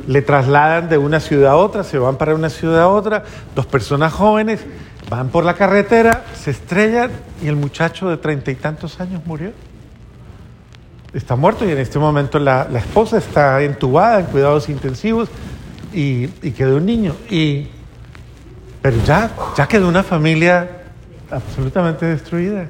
le 0.07 0.23
trasladan 0.23 0.89
de 0.89 0.99
una 0.99 1.21
ciudad 1.21 1.53
a 1.53 1.57
otra, 1.57 1.85
se 1.85 1.99
van 1.99 2.17
para 2.17 2.35
una 2.35 2.51
ciudad 2.51 2.83
a 2.83 2.89
otra, 2.89 3.25
dos 3.55 3.67
personas 3.67 4.13
jóvenes 4.13 4.61
van 5.11 5.29
por 5.29 5.45
la 5.45 5.55
carretera, 5.55 6.25
se 6.35 6.51
estrellan 6.51 7.11
y 7.43 7.49
el 7.49 7.57
muchacho 7.57 8.09
de 8.09 8.17
treinta 8.17 8.51
y 8.51 8.55
tantos 8.55 9.01
años 9.01 9.21
murió 9.27 9.53
está 11.15 11.37
muerto 11.37 11.65
y 11.65 11.71
en 11.71 11.79
este 11.79 11.99
momento 11.99 12.39
la, 12.39 12.69
esposa 12.75 13.19
está 13.19 13.63
entubada 13.63 14.21
en 14.21 14.27
cuidados 14.27 14.69
intensivos 14.69 15.29
y, 15.93 16.27
quedó 16.53 16.77
un 16.77 16.87
niño. 16.87 17.15
Y, 17.31 17.69
pero 18.83 18.97
ya, 19.05 19.31
ya 19.57 19.67
quedó 19.69 19.89
una 19.89 20.03
familia 20.03 20.69
absolutamente 21.31 22.05
destruida. 22.05 22.67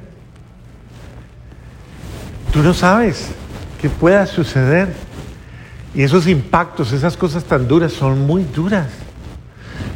Tú 2.53 2.61
no 2.61 2.73
sabes 2.73 3.31
qué 3.85 3.89
pueda 3.89 4.25
suceder. 4.25 4.89
Y 5.93 6.01
esos 6.01 6.27
impactos, 6.27 6.91
esas 6.91 7.15
cosas 7.15 7.43
tan 7.43 7.67
duras, 7.67 7.93
son 7.93 8.25
muy 8.25 8.43
duras. 8.43 8.87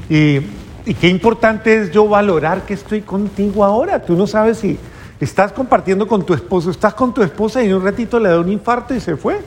Y, 0.09 0.39
y 0.85 0.93
qué 0.93 1.07
importante 1.07 1.75
es 1.75 1.91
yo 1.91 2.07
valorar 2.07 2.65
que 2.65 2.73
estoy 2.73 3.01
contigo 3.01 3.65
ahora. 3.65 4.01
Tú 4.01 4.15
no 4.15 4.27
sabes 4.27 4.59
si 4.59 4.77
Estás 5.19 5.51
compartiendo 5.51 6.07
con 6.07 6.25
tu 6.25 6.33
esposo, 6.33 6.71
estás 6.71 6.93
con 6.93 7.13
tu 7.13 7.21
esposa 7.21 7.61
y 7.61 7.67
en 7.67 7.75
un 7.75 7.83
ratito 7.83 8.19
le 8.19 8.29
da 8.29 8.39
un 8.39 8.49
infarto 8.49 8.95
y 8.95 9.01
se 9.01 9.17
fue. 9.17 9.41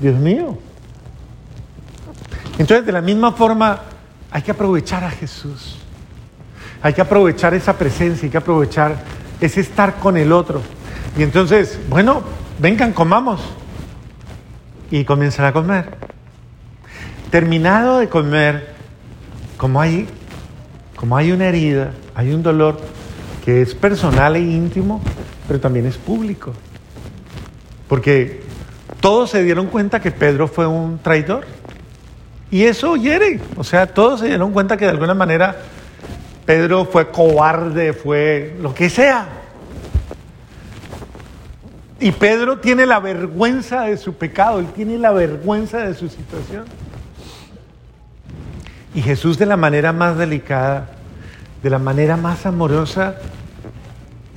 Dios 0.00 0.16
mío. 0.16 0.58
Entonces, 2.58 2.84
de 2.84 2.92
la 2.92 3.00
misma 3.00 3.32
forma, 3.32 3.80
hay 4.30 4.42
que 4.42 4.50
aprovechar 4.50 5.02
a 5.02 5.10
Jesús. 5.10 5.78
Hay 6.82 6.92
que 6.92 7.00
aprovechar 7.00 7.54
esa 7.54 7.72
presencia, 7.72 8.26
hay 8.26 8.30
que 8.30 8.36
aprovechar 8.36 8.96
ese 9.40 9.62
estar 9.62 9.94
con 9.94 10.18
el 10.18 10.30
otro. 10.30 10.60
Y 11.16 11.22
entonces, 11.22 11.78
bueno, 11.88 12.22
vengan, 12.58 12.92
comamos. 12.92 13.40
Y 14.90 15.04
comienzan 15.04 15.46
a 15.46 15.52
comer. 15.52 15.96
Terminado 17.30 17.98
de 17.98 18.08
comer, 18.08 18.74
como 19.56 19.80
hay, 19.80 20.06
como 20.96 21.16
hay 21.16 21.32
una 21.32 21.46
herida, 21.46 21.92
hay 22.14 22.32
un 22.32 22.42
dolor, 22.42 22.80
que 23.44 23.62
es 23.62 23.74
personal 23.74 24.36
e 24.36 24.40
íntimo, 24.40 25.00
pero 25.46 25.60
también 25.60 25.86
es 25.86 25.96
público. 25.96 26.52
Porque 27.88 28.42
todos 29.00 29.30
se 29.30 29.42
dieron 29.42 29.66
cuenta 29.66 30.00
que 30.00 30.10
Pedro 30.10 30.48
fue 30.48 30.66
un 30.66 30.98
traidor. 30.98 31.44
Y 32.50 32.64
eso 32.64 32.96
hiere. 32.96 33.40
O 33.56 33.64
sea, 33.64 33.86
todos 33.86 34.20
se 34.20 34.26
dieron 34.26 34.52
cuenta 34.52 34.76
que 34.76 34.84
de 34.84 34.92
alguna 34.92 35.14
manera 35.14 35.56
Pedro 36.46 36.84
fue 36.84 37.10
cobarde, 37.10 37.92
fue 37.92 38.56
lo 38.60 38.74
que 38.74 38.88
sea. 38.88 39.43
Y 42.00 42.12
Pedro 42.12 42.58
tiene 42.58 42.86
la 42.86 42.98
vergüenza 42.98 43.82
de 43.82 43.96
su 43.96 44.14
pecado, 44.14 44.58
él 44.58 44.66
tiene 44.74 44.98
la 44.98 45.12
vergüenza 45.12 45.78
de 45.78 45.94
su 45.94 46.08
situación. 46.08 46.64
Y 48.94 49.02
Jesús 49.02 49.38
de 49.38 49.46
la 49.46 49.56
manera 49.56 49.92
más 49.92 50.18
delicada, 50.18 50.90
de 51.62 51.70
la 51.70 51.78
manera 51.78 52.16
más 52.16 52.46
amorosa, 52.46 53.16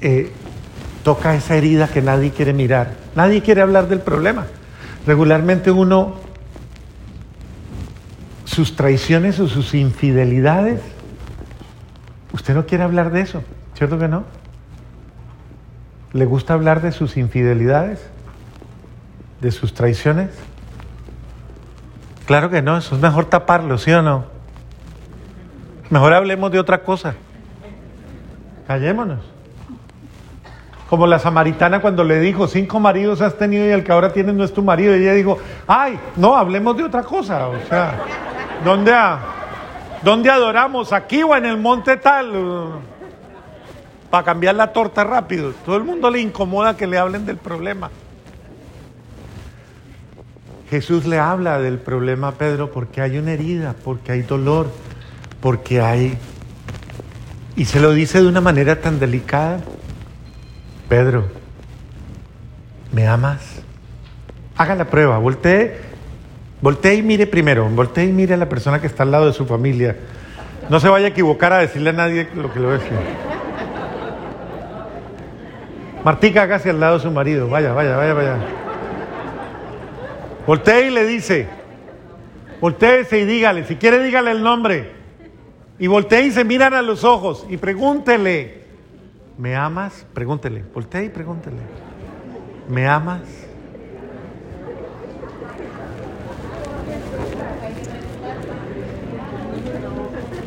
eh, 0.02 0.32
toca 1.04 1.36
esa 1.36 1.56
herida 1.56 1.88
que 1.88 2.02
nadie 2.02 2.32
quiere 2.32 2.54
mirar. 2.54 2.92
Nadie 3.16 3.42
quiere 3.42 3.62
hablar 3.62 3.88
del 3.88 4.00
problema. 4.00 4.46
Regularmente 5.06 5.72
uno, 5.72 6.16
sus 8.46 8.76
traiciones 8.76 9.40
o 9.40 9.48
sus 9.48 9.74
infidelidades, 9.74 10.82
usted 12.34 12.54
no 12.54 12.66
quiere 12.66 12.84
hablar 12.84 13.12
de 13.12 13.22
eso, 13.22 13.44
¿cierto 13.76 13.98
que 13.98 14.08
no? 14.08 14.26
¿Le 16.18 16.26
gusta 16.26 16.56
hablar 16.56 16.82
de 16.82 16.92
sus 16.92 17.16
infidelidades? 17.16 18.04
¿De 19.40 19.52
sus 19.52 19.76
traiciones? 19.76 20.32
Claro 22.26 22.50
que 22.50 22.64
no, 22.64 22.76
eso 22.76 22.96
es 22.96 23.02
mejor 23.02 23.26
taparlo, 23.26 23.78
¿sí 23.78 23.92
o 23.92 24.02
no? 24.02 24.26
Mejor 25.92 26.14
hablemos 26.14 26.52
de 26.52 26.58
otra 26.58 26.82
cosa. 26.82 27.14
Callémonos. 28.66 29.20
Como 30.90 31.06
la 31.06 31.20
samaritana 31.20 31.82
cuando 31.82 32.04
le 32.04 32.20
dijo, 32.20 32.48
cinco 32.48 32.80
maridos 32.80 33.22
has 33.22 33.38
tenido 33.38 33.68
y 33.68 33.70
el 33.70 33.84
que 33.84 33.92
ahora 33.92 34.12
tienes 34.12 34.34
no 34.34 34.44
es 34.44 34.52
tu 34.52 34.64
marido. 34.64 34.98
Y 34.98 35.04
ella 35.04 35.14
dijo, 35.14 35.38
ay, 35.68 36.00
no, 36.16 36.36
hablemos 36.36 36.76
de 36.78 36.84
otra 36.84 37.04
cosa. 37.04 37.48
O 37.48 37.60
sea, 37.70 37.94
¿dónde, 38.66 38.92
¿dónde 40.02 40.32
adoramos? 40.32 40.94
¿Aquí 40.94 41.22
o 41.22 41.36
en 41.36 41.46
el 41.46 41.60
monte 41.60 41.96
tal? 41.98 42.34
Para 44.10 44.24
cambiar 44.24 44.56
la 44.56 44.72
torta 44.74 45.04
rápido. 45.04 45.54
Todo 45.66 45.76
el 45.78 45.84
mundo 45.84 46.10
le 46.10 46.22
incomoda 46.22 46.78
que 46.78 46.88
le 46.88 46.98
hablen 46.98 47.26
del 47.26 47.38
problema. 47.38 47.90
Jesús 50.70 51.06
le 51.06 51.18
habla 51.18 51.60
del 51.60 51.78
problema 51.80 52.30
a 52.30 52.32
Pedro 52.34 52.72
porque 52.72 53.02
hay 53.02 53.18
una 53.18 53.32
herida, 53.32 53.76
porque 53.84 54.12
hay 54.12 54.22
dolor, 54.22 54.70
porque 55.40 55.82
hay... 55.82 56.18
Y 57.56 57.66
se 57.66 57.80
lo 57.80 57.92
dice 57.92 58.22
de 58.22 58.28
una 58.28 58.42
manera 58.42 58.82
tan 58.82 59.00
delicada. 59.00 59.62
Pedro, 60.90 61.26
¿me 62.92 63.08
amas? 63.08 63.62
Haga 64.58 64.76
la 64.76 64.86
prueba, 64.86 65.18
voltee, 65.18 65.78
voltee 66.62 66.96
y 66.96 67.02
mire 67.02 67.28
primero, 67.28 67.68
voltee 67.70 68.06
y 68.06 68.12
mire 68.12 68.34
a 68.34 68.38
la 68.38 68.50
persona 68.50 68.82
que 68.82 68.88
está 68.88 69.04
al 69.04 69.12
lado 69.12 69.28
de 69.28 69.34
su 69.34 69.46
familia. 69.46 69.96
No 70.70 70.80
se 70.80 70.90
vaya 70.90 71.08
a 71.08 71.10
equivocar 71.10 71.54
a 71.54 71.60
decirle 71.60 71.92
a 71.92 71.94
nadie 71.94 72.28
lo 72.36 72.52
que 72.52 72.60
le 72.60 72.66
voy 72.66 72.76
a 72.76 72.80
decir. 72.80 73.37
Martica, 76.08 76.44
hágase 76.44 76.70
al 76.70 76.80
lado 76.80 77.00
de 77.00 77.04
su 77.04 77.12
marido, 77.12 77.50
vaya, 77.50 77.74
vaya, 77.74 77.98
vaya, 77.98 78.14
vaya. 78.14 78.38
Voltee 80.48 80.88
y 80.88 80.90
le 80.90 81.06
dice, 81.06 81.50
volteese 82.62 83.20
y 83.20 83.26
dígale, 83.26 83.66
si 83.66 83.76
quiere 83.76 84.02
dígale 84.02 84.32
el 84.32 84.42
nombre. 84.42 84.94
Y 85.78 85.88
voltee 85.88 86.28
y 86.28 86.32
se 86.32 86.46
miran 86.46 86.74
a 86.74 86.82
los 86.82 87.04
ojos 87.04 87.46
y 87.50 87.58
pregúntele, 87.58 88.64
¿Me 89.38 89.58
amas? 89.58 90.06
Pregúntele, 90.14 90.64
voltea 90.74 91.04
y 91.04 91.10
pregúntele. 91.10 91.58
¿Me 92.70 92.88
amas? 92.88 93.24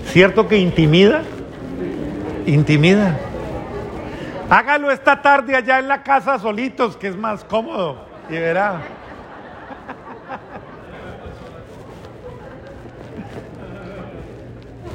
¿Cierto 0.07 0.49
que 0.49 0.57
intimida? 0.57 1.21
Intimida. 2.47 3.30
Hágalo 4.51 4.91
esta 4.91 5.23
tarde 5.23 5.55
allá 5.55 5.79
en 5.79 5.89
la 5.89 6.03
casa 6.03 6.39
solitos, 6.39 6.97
que 6.97 7.09
es 7.09 7.17
más 7.17 7.45
cómodo. 7.45 8.05
Y 8.29 8.33
verá. 8.33 8.83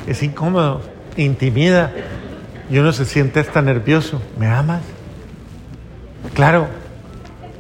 Es 0.07 0.21
incómodo, 0.21 0.81
intimida 1.17 1.91
y 2.69 2.77
uno 2.77 2.91
se 2.91 3.05
siente 3.05 3.39
hasta 3.39 3.61
nervioso. 3.61 4.21
¿Me 4.37 4.47
amas? 4.47 4.81
Claro, 6.33 6.67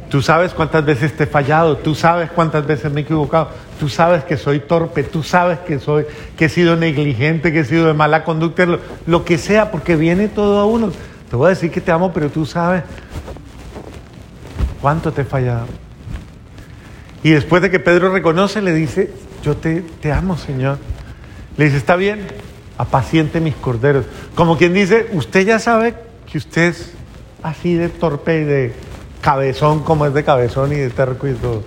tú 0.09 0.21
sabes 0.21 0.53
cuántas 0.53 0.85
veces 0.85 1.15
te 1.15 1.23
he 1.23 1.27
fallado, 1.27 1.77
tú 1.77 1.95
sabes 1.95 2.29
cuántas 2.29 2.65
veces 2.67 2.91
me 2.91 3.01
he 3.01 3.03
equivocado, 3.03 3.49
tú 3.79 3.89
sabes 3.89 4.23
que 4.23 4.37
soy 4.37 4.59
torpe, 4.59 5.03
tú 5.03 5.23
sabes 5.23 5.59
que 5.59 5.79
soy, 5.79 6.05
que 6.37 6.45
he 6.45 6.49
sido 6.49 6.75
negligente, 6.75 7.51
que 7.51 7.61
he 7.61 7.65
sido 7.65 7.87
de 7.87 7.93
mala 7.93 8.23
conducta, 8.23 8.67
lo, 9.07 9.25
que 9.25 9.37
sea, 9.37 9.71
porque 9.71 9.95
viene 9.95 10.27
todo 10.27 10.59
a 10.59 10.65
uno. 10.65 10.91
Te 11.29 11.35
voy 11.35 11.47
a 11.47 11.49
decir 11.49 11.71
que 11.71 11.81
te 11.81 11.91
amo, 11.91 12.11
pero 12.13 12.29
tú 12.29 12.45
sabes 12.45 12.83
cuánto 14.81 15.11
te 15.11 15.21
he 15.21 15.25
fallado. 15.25 15.67
Y 17.23 17.31
después 17.31 17.61
de 17.61 17.71
que 17.71 17.79
Pedro 17.79 18.11
reconoce, 18.11 18.61
le 18.61 18.73
dice, 18.73 19.11
yo 19.43 19.57
te, 19.57 19.81
te 19.81 20.11
amo, 20.11 20.37
Señor. 20.37 20.77
Le 21.57 21.65
dice, 21.65 21.77
está 21.77 21.95
bien, 21.95 22.27
apaciente 22.77 23.39
mis 23.39 23.55
corderos. 23.55 24.05
Como 24.35 24.57
quien 24.57 24.73
dice, 24.73 25.09
usted 25.13 25.45
ya 25.45 25.59
sabe 25.59 25.95
que 26.31 26.37
usted 26.37 26.69
es 26.69 26.93
así 27.41 27.73
de 27.73 27.89
torpe 27.89 28.41
y 28.41 28.43
de 28.43 28.73
cabezón 29.21 29.83
como 29.83 30.05
es 30.05 30.13
de 30.13 30.23
cabezón 30.23 30.71
y 30.71 30.75
de 30.75 30.89
terco 30.89 31.27
y 31.27 31.33
todo. 31.33 31.63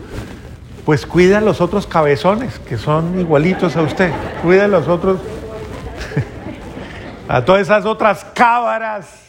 Pues 0.85 1.07
cuida 1.07 1.39
a 1.39 1.41
los 1.41 1.61
otros 1.61 1.87
cabezones 1.87 2.59
que 2.61 2.79
son 2.79 3.19
igualitos 3.19 3.77
a 3.77 3.83
usted. 3.83 4.13
Cuida 4.43 4.67
a 4.67 4.69
los 4.69 4.87
otros, 4.87 5.19
a 7.29 7.45
todas 7.45 7.63
esas 7.63 7.85
otras 7.85 8.25
cábaras, 8.35 9.28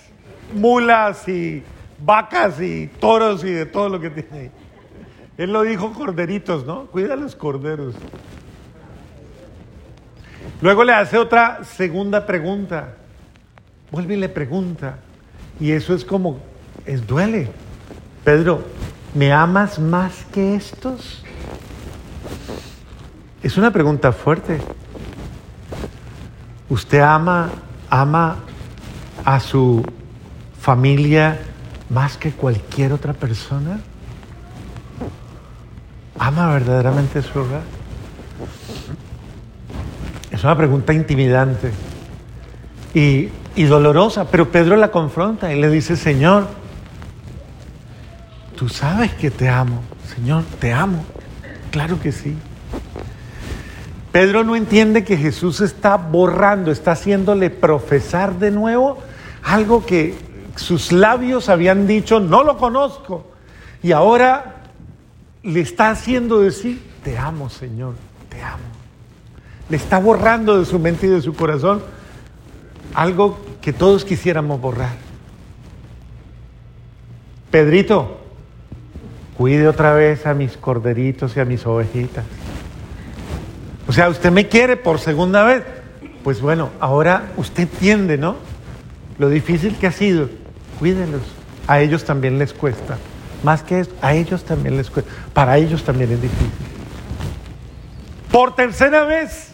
mulas 0.53 1.27
y 1.27 1.63
vacas 2.03 2.61
y 2.61 2.87
toros 2.87 3.43
y 3.43 3.51
de 3.51 3.65
todo 3.65 3.89
lo 3.89 3.99
que 3.99 4.09
tiene 4.09 4.51
Él 5.37 5.51
lo 5.51 5.63
dijo 5.63 5.93
corderitos, 5.93 6.65
¿no? 6.65 6.85
Cuida 6.87 7.13
a 7.13 7.17
los 7.17 7.35
corderos. 7.35 7.95
Luego 10.61 10.83
le 10.83 10.93
hace 10.93 11.17
otra 11.17 11.63
segunda 11.63 12.25
pregunta. 12.25 12.95
Vuelve 13.91 14.15
y 14.15 14.17
le 14.17 14.29
pregunta. 14.29 14.97
Y 15.59 15.71
eso 15.71 15.93
es 15.93 16.03
como, 16.03 16.39
es 16.85 17.05
duele. 17.07 17.49
Pedro, 18.23 18.63
¿me 19.13 19.31
amas 19.31 19.79
más 19.79 20.25
que 20.33 20.55
estos? 20.55 21.23
Es 23.41 23.57
una 23.57 23.71
pregunta 23.71 24.11
fuerte. 24.11 24.59
¿Usted 26.69 26.99
ama, 26.99 27.49
ama 27.89 28.37
a 29.23 29.39
su 29.39 29.83
familia 30.69 31.39
más 31.89 32.15
que 32.15 32.29
cualquier 32.31 32.93
otra 32.93 33.13
persona? 33.13 33.79
¿Ama 36.19 36.53
verdaderamente 36.53 37.23
su 37.23 37.39
hogar? 37.39 37.63
Es 40.29 40.43
una 40.43 40.55
pregunta 40.55 40.93
intimidante 40.93 41.71
y, 42.93 43.29
dolorosa, 43.63 44.29
pero 44.29 44.51
Pedro 44.51 44.75
la 44.75 44.91
confronta 44.91 45.51
y 45.51 45.59
le 45.59 45.71
dice, 45.71 45.97
Señor, 45.97 46.47
tú 48.55 48.69
sabes 48.69 49.11
que 49.15 49.31
te 49.31 49.49
amo, 49.49 49.81
Señor, 50.15 50.43
te 50.59 50.71
amo. 50.71 51.03
Claro 51.71 51.99
que 51.99 52.11
sí. 52.11 52.37
Pedro 54.11 54.43
no 54.43 54.55
entiende 54.55 55.03
que 55.03 55.17
Jesús 55.17 55.61
está 55.61 55.97
borrando, 55.97 56.69
está 56.69 56.91
haciéndole 56.91 57.49
profesar 57.49 58.37
de 58.37 58.51
nuevo 58.51 58.99
algo 59.41 59.83
que 59.83 60.28
sus 60.59 60.91
labios 60.91 61.49
habían 61.49 61.87
dicho, 61.87 62.19
no 62.19 62.43
lo 62.43 62.57
conozco. 62.57 63.25
Y 63.81 63.91
ahora 63.91 64.63
le 65.43 65.61
está 65.61 65.89
haciendo 65.89 66.39
decir, 66.39 66.81
te 67.03 67.17
amo, 67.17 67.49
Señor, 67.49 67.95
te 68.29 68.41
amo 68.41 68.79
le 69.69 69.77
está 69.77 69.99
borrando 69.99 70.59
de 70.59 70.65
su 70.65 70.79
mente 70.79 71.07
y 71.07 71.09
de 71.09 71.21
su 71.21 71.33
corazón 71.35 71.81
algo 72.93 73.39
que 73.61 73.71
todos 73.71 74.03
quisiéramos 74.03 74.59
borrar. 74.59 74.95
Pedrito, 77.51 78.19
cuide 79.37 79.67
otra 79.67 79.93
vez 79.93 80.25
a 80.25 80.33
mis 80.33 80.57
corderitos 80.57 81.37
y 81.37 81.39
a 81.39 81.45
mis 81.45 81.65
ovejitas. 81.65 82.25
O 83.87 83.93
sea, 83.93 84.09
usted 84.09 84.31
me 84.31 84.47
quiere 84.47 84.75
por 84.75 84.99
segunda 84.99 85.43
vez. 85.43 85.63
Pues 86.23 86.41
bueno, 86.41 86.69
ahora 86.79 87.31
usted 87.37 87.63
entiende, 87.63 88.17
¿no? 88.17 88.35
Lo 89.19 89.29
difícil 89.29 89.75
que 89.77 89.87
ha 89.87 89.91
sido. 89.91 90.29
Cuídenlos. 90.79 91.21
A 91.67 91.81
ellos 91.81 92.03
también 92.05 92.39
les 92.39 92.53
cuesta. 92.53 92.97
Más 93.43 93.61
que 93.61 93.81
eso, 93.81 93.91
a 94.01 94.13
ellos 94.13 94.43
también 94.43 94.75
les 94.77 94.89
cuesta. 94.89 95.11
Para 95.33 95.57
ellos 95.57 95.83
también 95.83 96.11
es 96.11 96.21
difícil. 96.21 96.49
Por 98.31 98.55
tercera 98.55 99.05
vez, 99.05 99.47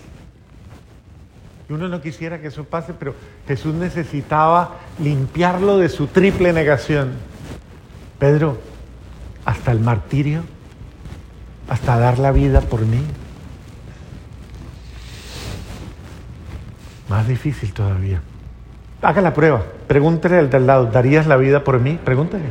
Y 1.67 1.73
uno 1.73 1.87
no 1.87 1.99
quisiera 1.99 2.39
que 2.39 2.47
eso 2.47 2.63
pase, 2.63 2.93
pero 2.93 3.15
Jesús 3.47 3.73
necesitaba 3.73 4.75
limpiarlo 4.99 5.79
de 5.79 5.89
su 5.89 6.05
triple 6.05 6.53
negación. 6.53 7.13
Pedro, 8.19 8.59
hasta 9.45 9.71
el 9.71 9.79
martirio, 9.79 10.43
hasta 11.67 11.97
dar 11.97 12.19
la 12.19 12.31
vida 12.31 12.61
por 12.61 12.81
mí. 12.81 13.01
Más 17.09 17.27
difícil 17.27 17.73
todavía. 17.73 18.21
Haga 19.05 19.21
la 19.21 19.35
prueba. 19.35 19.61
Pregúntele 19.85 20.39
al 20.39 20.49
del 20.49 20.65
lado, 20.65 20.87
¿darías 20.87 21.27
la 21.27 21.37
vida 21.37 21.63
por 21.63 21.79
mí? 21.79 21.99
Pregúntele. 22.03 22.45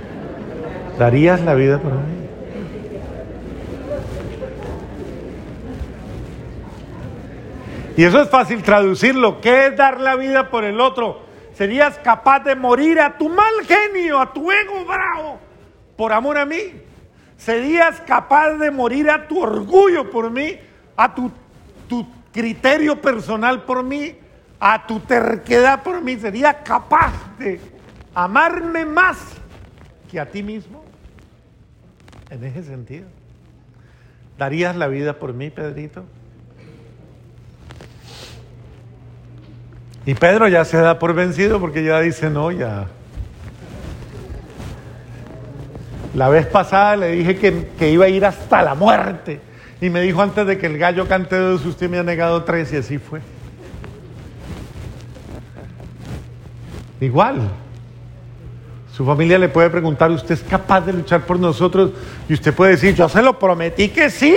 ¿Darías 0.97 1.41
la 1.41 1.55
vida 1.55 1.81
por 1.81 1.91
mí? 1.95 2.29
Y 7.97 8.05
eso 8.05 8.23
es 8.23 8.29
fácil 8.29 8.63
traducirlo. 8.63 9.41
¿Qué 9.41 9.67
es 9.67 9.77
dar 9.77 10.01
la 10.01 10.15
vida 10.15 10.49
por 10.49 10.63
el 10.63 10.81
otro? 10.81 11.23
¿Serías 11.55 11.99
capaz 11.99 12.45
de 12.45 12.55
morir 12.55 13.01
a 13.01 13.19
tu 13.19 13.29
mal 13.29 13.55
genio, 13.67 14.21
a 14.21 14.33
tu 14.33 14.53
ego 14.53 14.85
bravo, 14.85 15.41
por 15.97 16.13
amor 16.13 16.39
a 16.39 16.47
mí? 16.47 16.73
¿Serías 17.37 18.01
capaz 18.03 18.51
de 18.59 18.71
morir 18.71 19.11
a 19.11 19.27
tu 19.27 19.43
orgullo 19.43 20.09
por 20.09 20.31
mí, 20.31 20.57
a 20.97 21.13
tu, 21.13 21.33
tu 21.89 22.07
criterio 22.33 23.01
personal 23.01 23.65
por 23.65 23.83
mí, 23.83 24.15
a 24.67 24.87
tu 24.87 24.99
terquedad 24.99 25.83
por 25.83 26.01
mí? 26.01 26.17
¿Serías 26.17 26.57
capaz 26.65 27.13
de 27.39 27.61
amarme 28.15 28.87
más 28.87 29.19
que 30.11 30.19
a 30.19 30.25
ti 30.25 30.43
mismo? 30.43 30.83
En 32.31 32.43
ese 32.45 32.63
sentido. 32.63 33.07
¿Darías 34.39 34.75
la 34.75 34.87
vida 34.87 35.19
por 35.19 35.35
mí, 35.35 35.51
Pedrito? 35.51 36.07
Y 40.07 40.15
Pedro 40.15 40.49
ya 40.49 40.65
se 40.65 40.79
da 40.79 40.99
por 40.99 41.13
vencido 41.13 41.61
porque 41.61 41.85
ya 41.85 42.01
dice, 42.01 42.31
no, 42.31 42.51
ya. 42.51 42.87
La 46.15 46.31
vez 46.31 46.47
pasada 46.47 46.97
le 46.97 47.11
dije 47.11 47.37
que, 47.37 47.91
iba 47.91 48.07
a 48.07 48.09
ir 48.09 48.25
hasta 48.25 48.63
la 48.63 48.75
muerte. 48.75 49.43
Y 49.83 49.91
me 49.91 50.01
dijo 50.01 50.23
antes 50.23 50.47
de 50.47 50.57
que 50.57 50.69
el 50.69 50.79
gallo 50.79 51.07
cante 51.07 51.37
dos, 51.37 51.67
usted 51.67 51.91
me 51.91 51.99
ha 51.99 52.03
negado 52.03 52.45
tres 52.45 52.73
y 52.73 52.79
así 52.79 52.97
fue. 52.97 53.21
Igual. 57.05 57.51
Su 58.93 59.05
familia 59.05 59.39
le 59.39 59.49
puede 59.49 59.71
preguntar, 59.71 60.11
¿usted 60.11 60.35
es 60.35 60.43
capaz 60.43 60.83
de 60.83 60.93
luchar 60.93 61.27
por 61.27 61.39
nosotros? 61.39 61.91
Y 62.29 62.35
usted 62.35 62.55
puede 62.55 62.73
decir, 62.73 62.95
yo 62.95 63.09
se 63.09 63.23
lo 63.23 63.39
prometí 63.39 63.89
que 63.89 64.09
sí. 64.09 64.37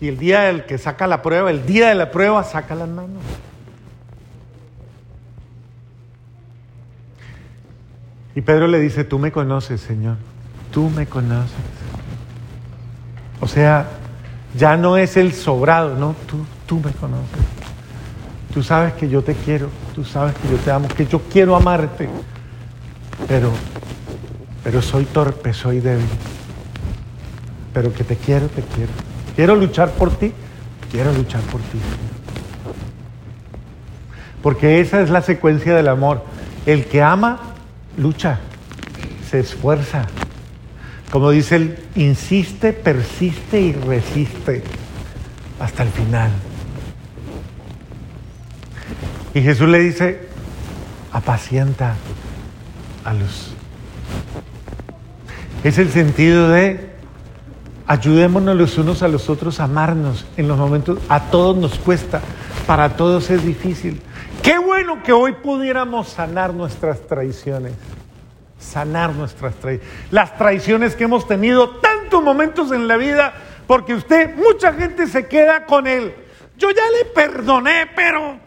Y 0.00 0.08
el 0.08 0.18
día 0.18 0.42
del 0.42 0.64
que 0.66 0.78
saca 0.78 1.06
la 1.06 1.22
prueba, 1.22 1.50
el 1.50 1.64
día 1.64 1.88
de 1.88 1.94
la 1.94 2.10
prueba, 2.10 2.44
saca 2.44 2.74
las 2.74 2.88
manos. 2.88 3.22
Y 8.34 8.40
Pedro 8.40 8.66
le 8.66 8.80
dice, 8.80 9.04
tú 9.04 9.18
me 9.18 9.32
conoces, 9.32 9.80
Señor, 9.80 10.16
tú 10.70 10.90
me 10.90 11.06
conoces. 11.06 11.52
O 13.40 13.48
sea, 13.48 13.88
ya 14.56 14.76
no 14.76 14.96
es 14.96 15.16
el 15.16 15.32
sobrado, 15.32 15.96
no, 15.96 16.14
tú, 16.26 16.44
tú 16.66 16.76
me 16.76 16.92
conoces. 16.92 17.61
Tú 18.52 18.62
sabes 18.62 18.92
que 18.94 19.08
yo 19.08 19.22
te 19.22 19.34
quiero, 19.34 19.68
tú 19.94 20.04
sabes 20.04 20.34
que 20.34 20.48
yo 20.48 20.56
te 20.58 20.70
amo, 20.70 20.88
que 20.88 21.06
yo 21.06 21.20
quiero 21.32 21.56
amarte, 21.56 22.08
pero, 23.26 23.50
pero 24.62 24.82
soy 24.82 25.04
torpe, 25.06 25.54
soy 25.54 25.80
débil. 25.80 26.04
Pero 27.72 27.94
que 27.94 28.04
te 28.04 28.16
quiero, 28.16 28.48
te 28.48 28.62
quiero. 28.62 28.92
Quiero 29.34 29.56
luchar 29.56 29.92
por 29.92 30.10
ti, 30.10 30.32
quiero 30.90 31.12
luchar 31.14 31.40
por 31.42 31.60
ti. 31.62 31.78
Porque 34.42 34.80
esa 34.80 35.00
es 35.00 35.08
la 35.08 35.22
secuencia 35.22 35.74
del 35.74 35.88
amor. 35.88 36.22
El 36.66 36.84
que 36.84 37.02
ama 37.02 37.40
lucha, 37.96 38.38
se 39.30 39.40
esfuerza. 39.40 40.06
Como 41.10 41.30
dice 41.30 41.56
él, 41.56 41.78
insiste, 41.94 42.74
persiste 42.74 43.60
y 43.60 43.72
resiste 43.72 44.62
hasta 45.58 45.84
el 45.84 45.88
final. 45.88 46.30
Y 49.34 49.40
Jesús 49.40 49.68
le 49.68 49.78
dice, 49.78 50.28
apacienta 51.12 51.94
a 53.04 53.14
los... 53.14 53.54
Es 55.64 55.78
el 55.78 55.90
sentido 55.90 56.50
de 56.50 56.92
ayudémonos 57.86 58.56
los 58.56 58.78
unos 58.78 59.02
a 59.02 59.08
los 59.08 59.30
otros 59.30 59.60
a 59.60 59.64
amarnos 59.64 60.26
en 60.36 60.48
los 60.48 60.58
momentos, 60.58 60.98
a 61.08 61.30
todos 61.30 61.56
nos 61.56 61.78
cuesta, 61.78 62.20
para 62.66 62.96
todos 62.96 63.30
es 63.30 63.44
difícil. 63.44 64.00
Qué 64.42 64.58
bueno 64.58 65.02
que 65.02 65.12
hoy 65.12 65.32
pudiéramos 65.32 66.08
sanar 66.08 66.52
nuestras 66.52 67.06
traiciones. 67.06 67.72
Sanar 68.58 69.14
nuestras 69.14 69.54
traiciones. 69.54 69.92
Las 70.10 70.36
traiciones 70.36 70.96
que 70.96 71.04
hemos 71.04 71.26
tenido 71.26 71.70
tantos 71.76 72.22
momentos 72.22 72.72
en 72.72 72.88
la 72.88 72.96
vida, 72.96 73.34
porque 73.66 73.94
usted, 73.94 74.34
mucha 74.36 74.72
gente 74.72 75.06
se 75.06 75.26
queda 75.26 75.64
con 75.64 75.86
él. 75.86 76.14
Yo 76.58 76.70
ya 76.70 76.82
le 76.98 77.04
perdoné, 77.06 77.88
pero... 77.94 78.41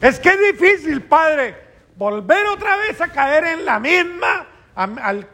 Es 0.00 0.18
que 0.18 0.30
es 0.30 0.58
difícil, 0.58 1.02
padre, 1.02 1.54
volver 1.96 2.46
otra 2.46 2.76
vez 2.76 3.00
a 3.00 3.08
caer 3.08 3.44
en 3.44 3.64
la 3.64 3.78
misma. 3.78 4.46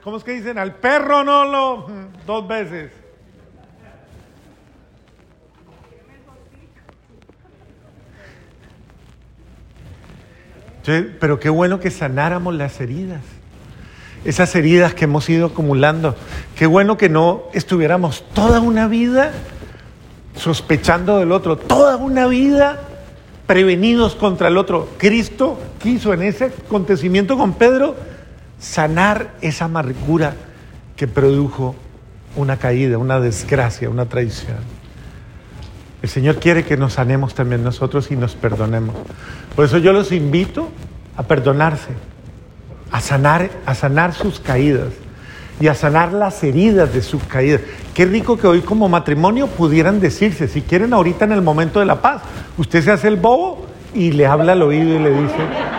¿Cómo 0.02 0.16
es 0.16 0.24
que 0.24 0.32
dicen? 0.32 0.58
Al 0.58 0.74
perro 0.74 1.22
no 1.22 1.44
lo... 1.44 1.88
dos 2.26 2.48
veces. 2.48 2.90
pero 11.18 11.40
qué 11.40 11.48
bueno 11.48 11.80
que 11.80 11.90
sanáramos 11.90 12.54
las 12.54 12.80
heridas, 12.80 13.22
esas 14.24 14.54
heridas 14.54 14.94
que 14.94 15.04
hemos 15.04 15.28
ido 15.28 15.46
acumulando. 15.46 16.14
Qué 16.56 16.66
bueno 16.66 16.96
que 16.96 17.08
no 17.08 17.44
estuviéramos 17.52 18.24
toda 18.34 18.60
una 18.60 18.86
vida 18.86 19.32
sospechando 20.36 21.18
del 21.18 21.32
otro, 21.32 21.56
toda 21.56 21.96
una 21.96 22.28
vida 22.28 22.85
prevenidos 23.46 24.14
contra 24.14 24.48
el 24.48 24.56
otro. 24.56 24.88
Cristo 24.98 25.58
quiso 25.82 26.12
en 26.12 26.22
ese 26.22 26.46
acontecimiento 26.46 27.36
con 27.36 27.54
Pedro 27.54 27.96
sanar 28.58 29.34
esa 29.40 29.66
amargura 29.66 30.34
que 30.96 31.06
produjo 31.06 31.74
una 32.36 32.56
caída, 32.58 32.98
una 32.98 33.20
desgracia, 33.20 33.88
una 33.88 34.06
traición. 34.06 34.58
El 36.02 36.08
Señor 36.08 36.36
quiere 36.36 36.64
que 36.64 36.76
nos 36.76 36.94
sanemos 36.94 37.34
también 37.34 37.64
nosotros 37.64 38.10
y 38.10 38.16
nos 38.16 38.34
perdonemos. 38.34 38.94
Por 39.54 39.64
eso 39.64 39.78
yo 39.78 39.92
los 39.92 40.12
invito 40.12 40.68
a 41.16 41.22
perdonarse, 41.22 41.90
a 42.90 43.00
sanar, 43.00 43.50
a 43.64 43.74
sanar 43.74 44.14
sus 44.14 44.38
caídas 44.38 44.92
y 45.60 45.68
a 45.68 45.74
sanar 45.74 46.12
las 46.12 46.42
heridas 46.44 46.92
de 46.92 47.00
sus 47.02 47.22
caídas. 47.24 47.62
Qué 47.94 48.04
rico 48.04 48.36
que 48.36 48.46
hoy 48.46 48.60
como 48.60 48.88
matrimonio 48.88 49.46
pudieran 49.46 50.00
decirse, 50.00 50.48
si 50.48 50.60
quieren 50.62 50.92
ahorita 50.92 51.24
en 51.24 51.32
el 51.32 51.42
momento 51.42 51.80
de 51.80 51.86
la 51.86 52.02
paz, 52.02 52.22
usted 52.58 52.82
se 52.82 52.90
hace 52.90 53.08
el 53.08 53.16
bobo 53.16 53.64
y 53.94 54.12
le 54.12 54.26
habla 54.26 54.52
al 54.52 54.60
oído 54.62 54.94
y 54.94 54.98
le 54.98 55.10
dice... 55.10 55.36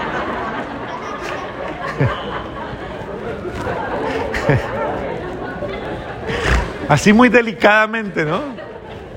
Así 6.89 7.11
muy 7.11 7.29
delicadamente, 7.29 8.23
¿no? 8.23 8.39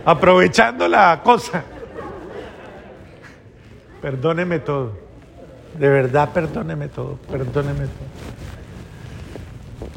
Aprovechando 0.04 0.88
la 0.88 1.20
cosa. 1.22 1.62
Perdóneme 4.02 4.58
todo. 4.58 4.98
De 5.78 5.88
verdad, 5.88 6.30
perdóneme 6.30 6.88
todo. 6.88 7.20
Perdóneme 7.30 7.86
todo. 7.86 8.49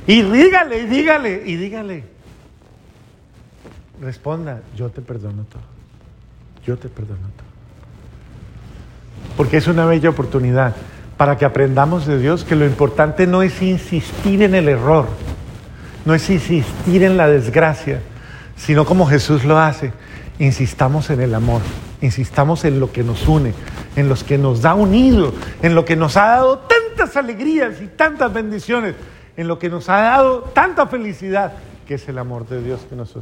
Y 0.08 0.22
dígale, 0.22 0.80
y 0.80 0.86
dígale, 0.86 1.44
y 1.46 1.56
dígale. 1.56 2.04
Responda, 4.02 4.62
yo 4.76 4.90
te 4.90 5.02
perdono 5.02 5.44
todo. 5.44 5.62
Yo 6.66 6.78
te 6.78 6.90
perdono 6.90 7.22
todo. 7.22 7.48
Porque 9.38 9.58
es 9.58 9.68
una 9.68 9.86
bella 9.86 10.10
oportunidad 10.10 10.76
para 11.18 11.38
que 11.38 11.46
aprendamos 11.46 12.06
de 12.06 12.20
Dios 12.20 12.44
que 12.44 12.56
lo 12.56 12.66
importante 12.66 13.28
no 13.28 13.42
es 13.42 13.62
insistir 13.62 14.42
en 14.44 14.56
el 14.56 14.68
error, 14.68 15.08
no 16.06 16.14
es 16.14 16.30
insistir 16.30 17.04
en 17.04 17.18
la 17.18 17.28
desgracia, 17.28 18.02
sino 18.56 18.86
como 18.86 19.06
Jesús 19.08 19.44
lo 19.46 19.58
hace, 19.58 19.94
insistamos 20.40 21.10
en 21.10 21.22
el 21.22 21.34
amor, 21.36 21.62
insistamos 22.02 22.66
en 22.66 22.80
lo 22.80 22.92
que 22.92 23.04
nos 23.04 23.28
une, 23.28 23.54
en 23.96 24.10
lo 24.10 24.16
que 24.16 24.38
nos 24.38 24.62
da 24.62 24.74
unido, 24.74 25.34
en 25.62 25.76
lo 25.76 25.86
que 25.86 25.96
nos 25.96 26.18
ha 26.18 26.28
dado 26.28 26.60
tantas 26.60 27.16
alegrías 27.16 27.82
y 27.82 27.88
tantas 27.88 28.34
bendiciones, 28.34 28.96
en 29.38 29.48
lo 29.48 29.60
que 29.60 29.70
nos 29.70 29.90
ha 29.90 30.02
dado 30.02 30.42
tanta 30.42 30.88
felicidad, 30.88 31.54
que 31.88 31.96
es 31.96 32.08
el 32.08 32.18
amor 32.18 32.48
de 32.48 32.62
Dios 32.64 32.82
que 32.90 32.96
nos 32.96 33.10
sostiene. 33.10 33.22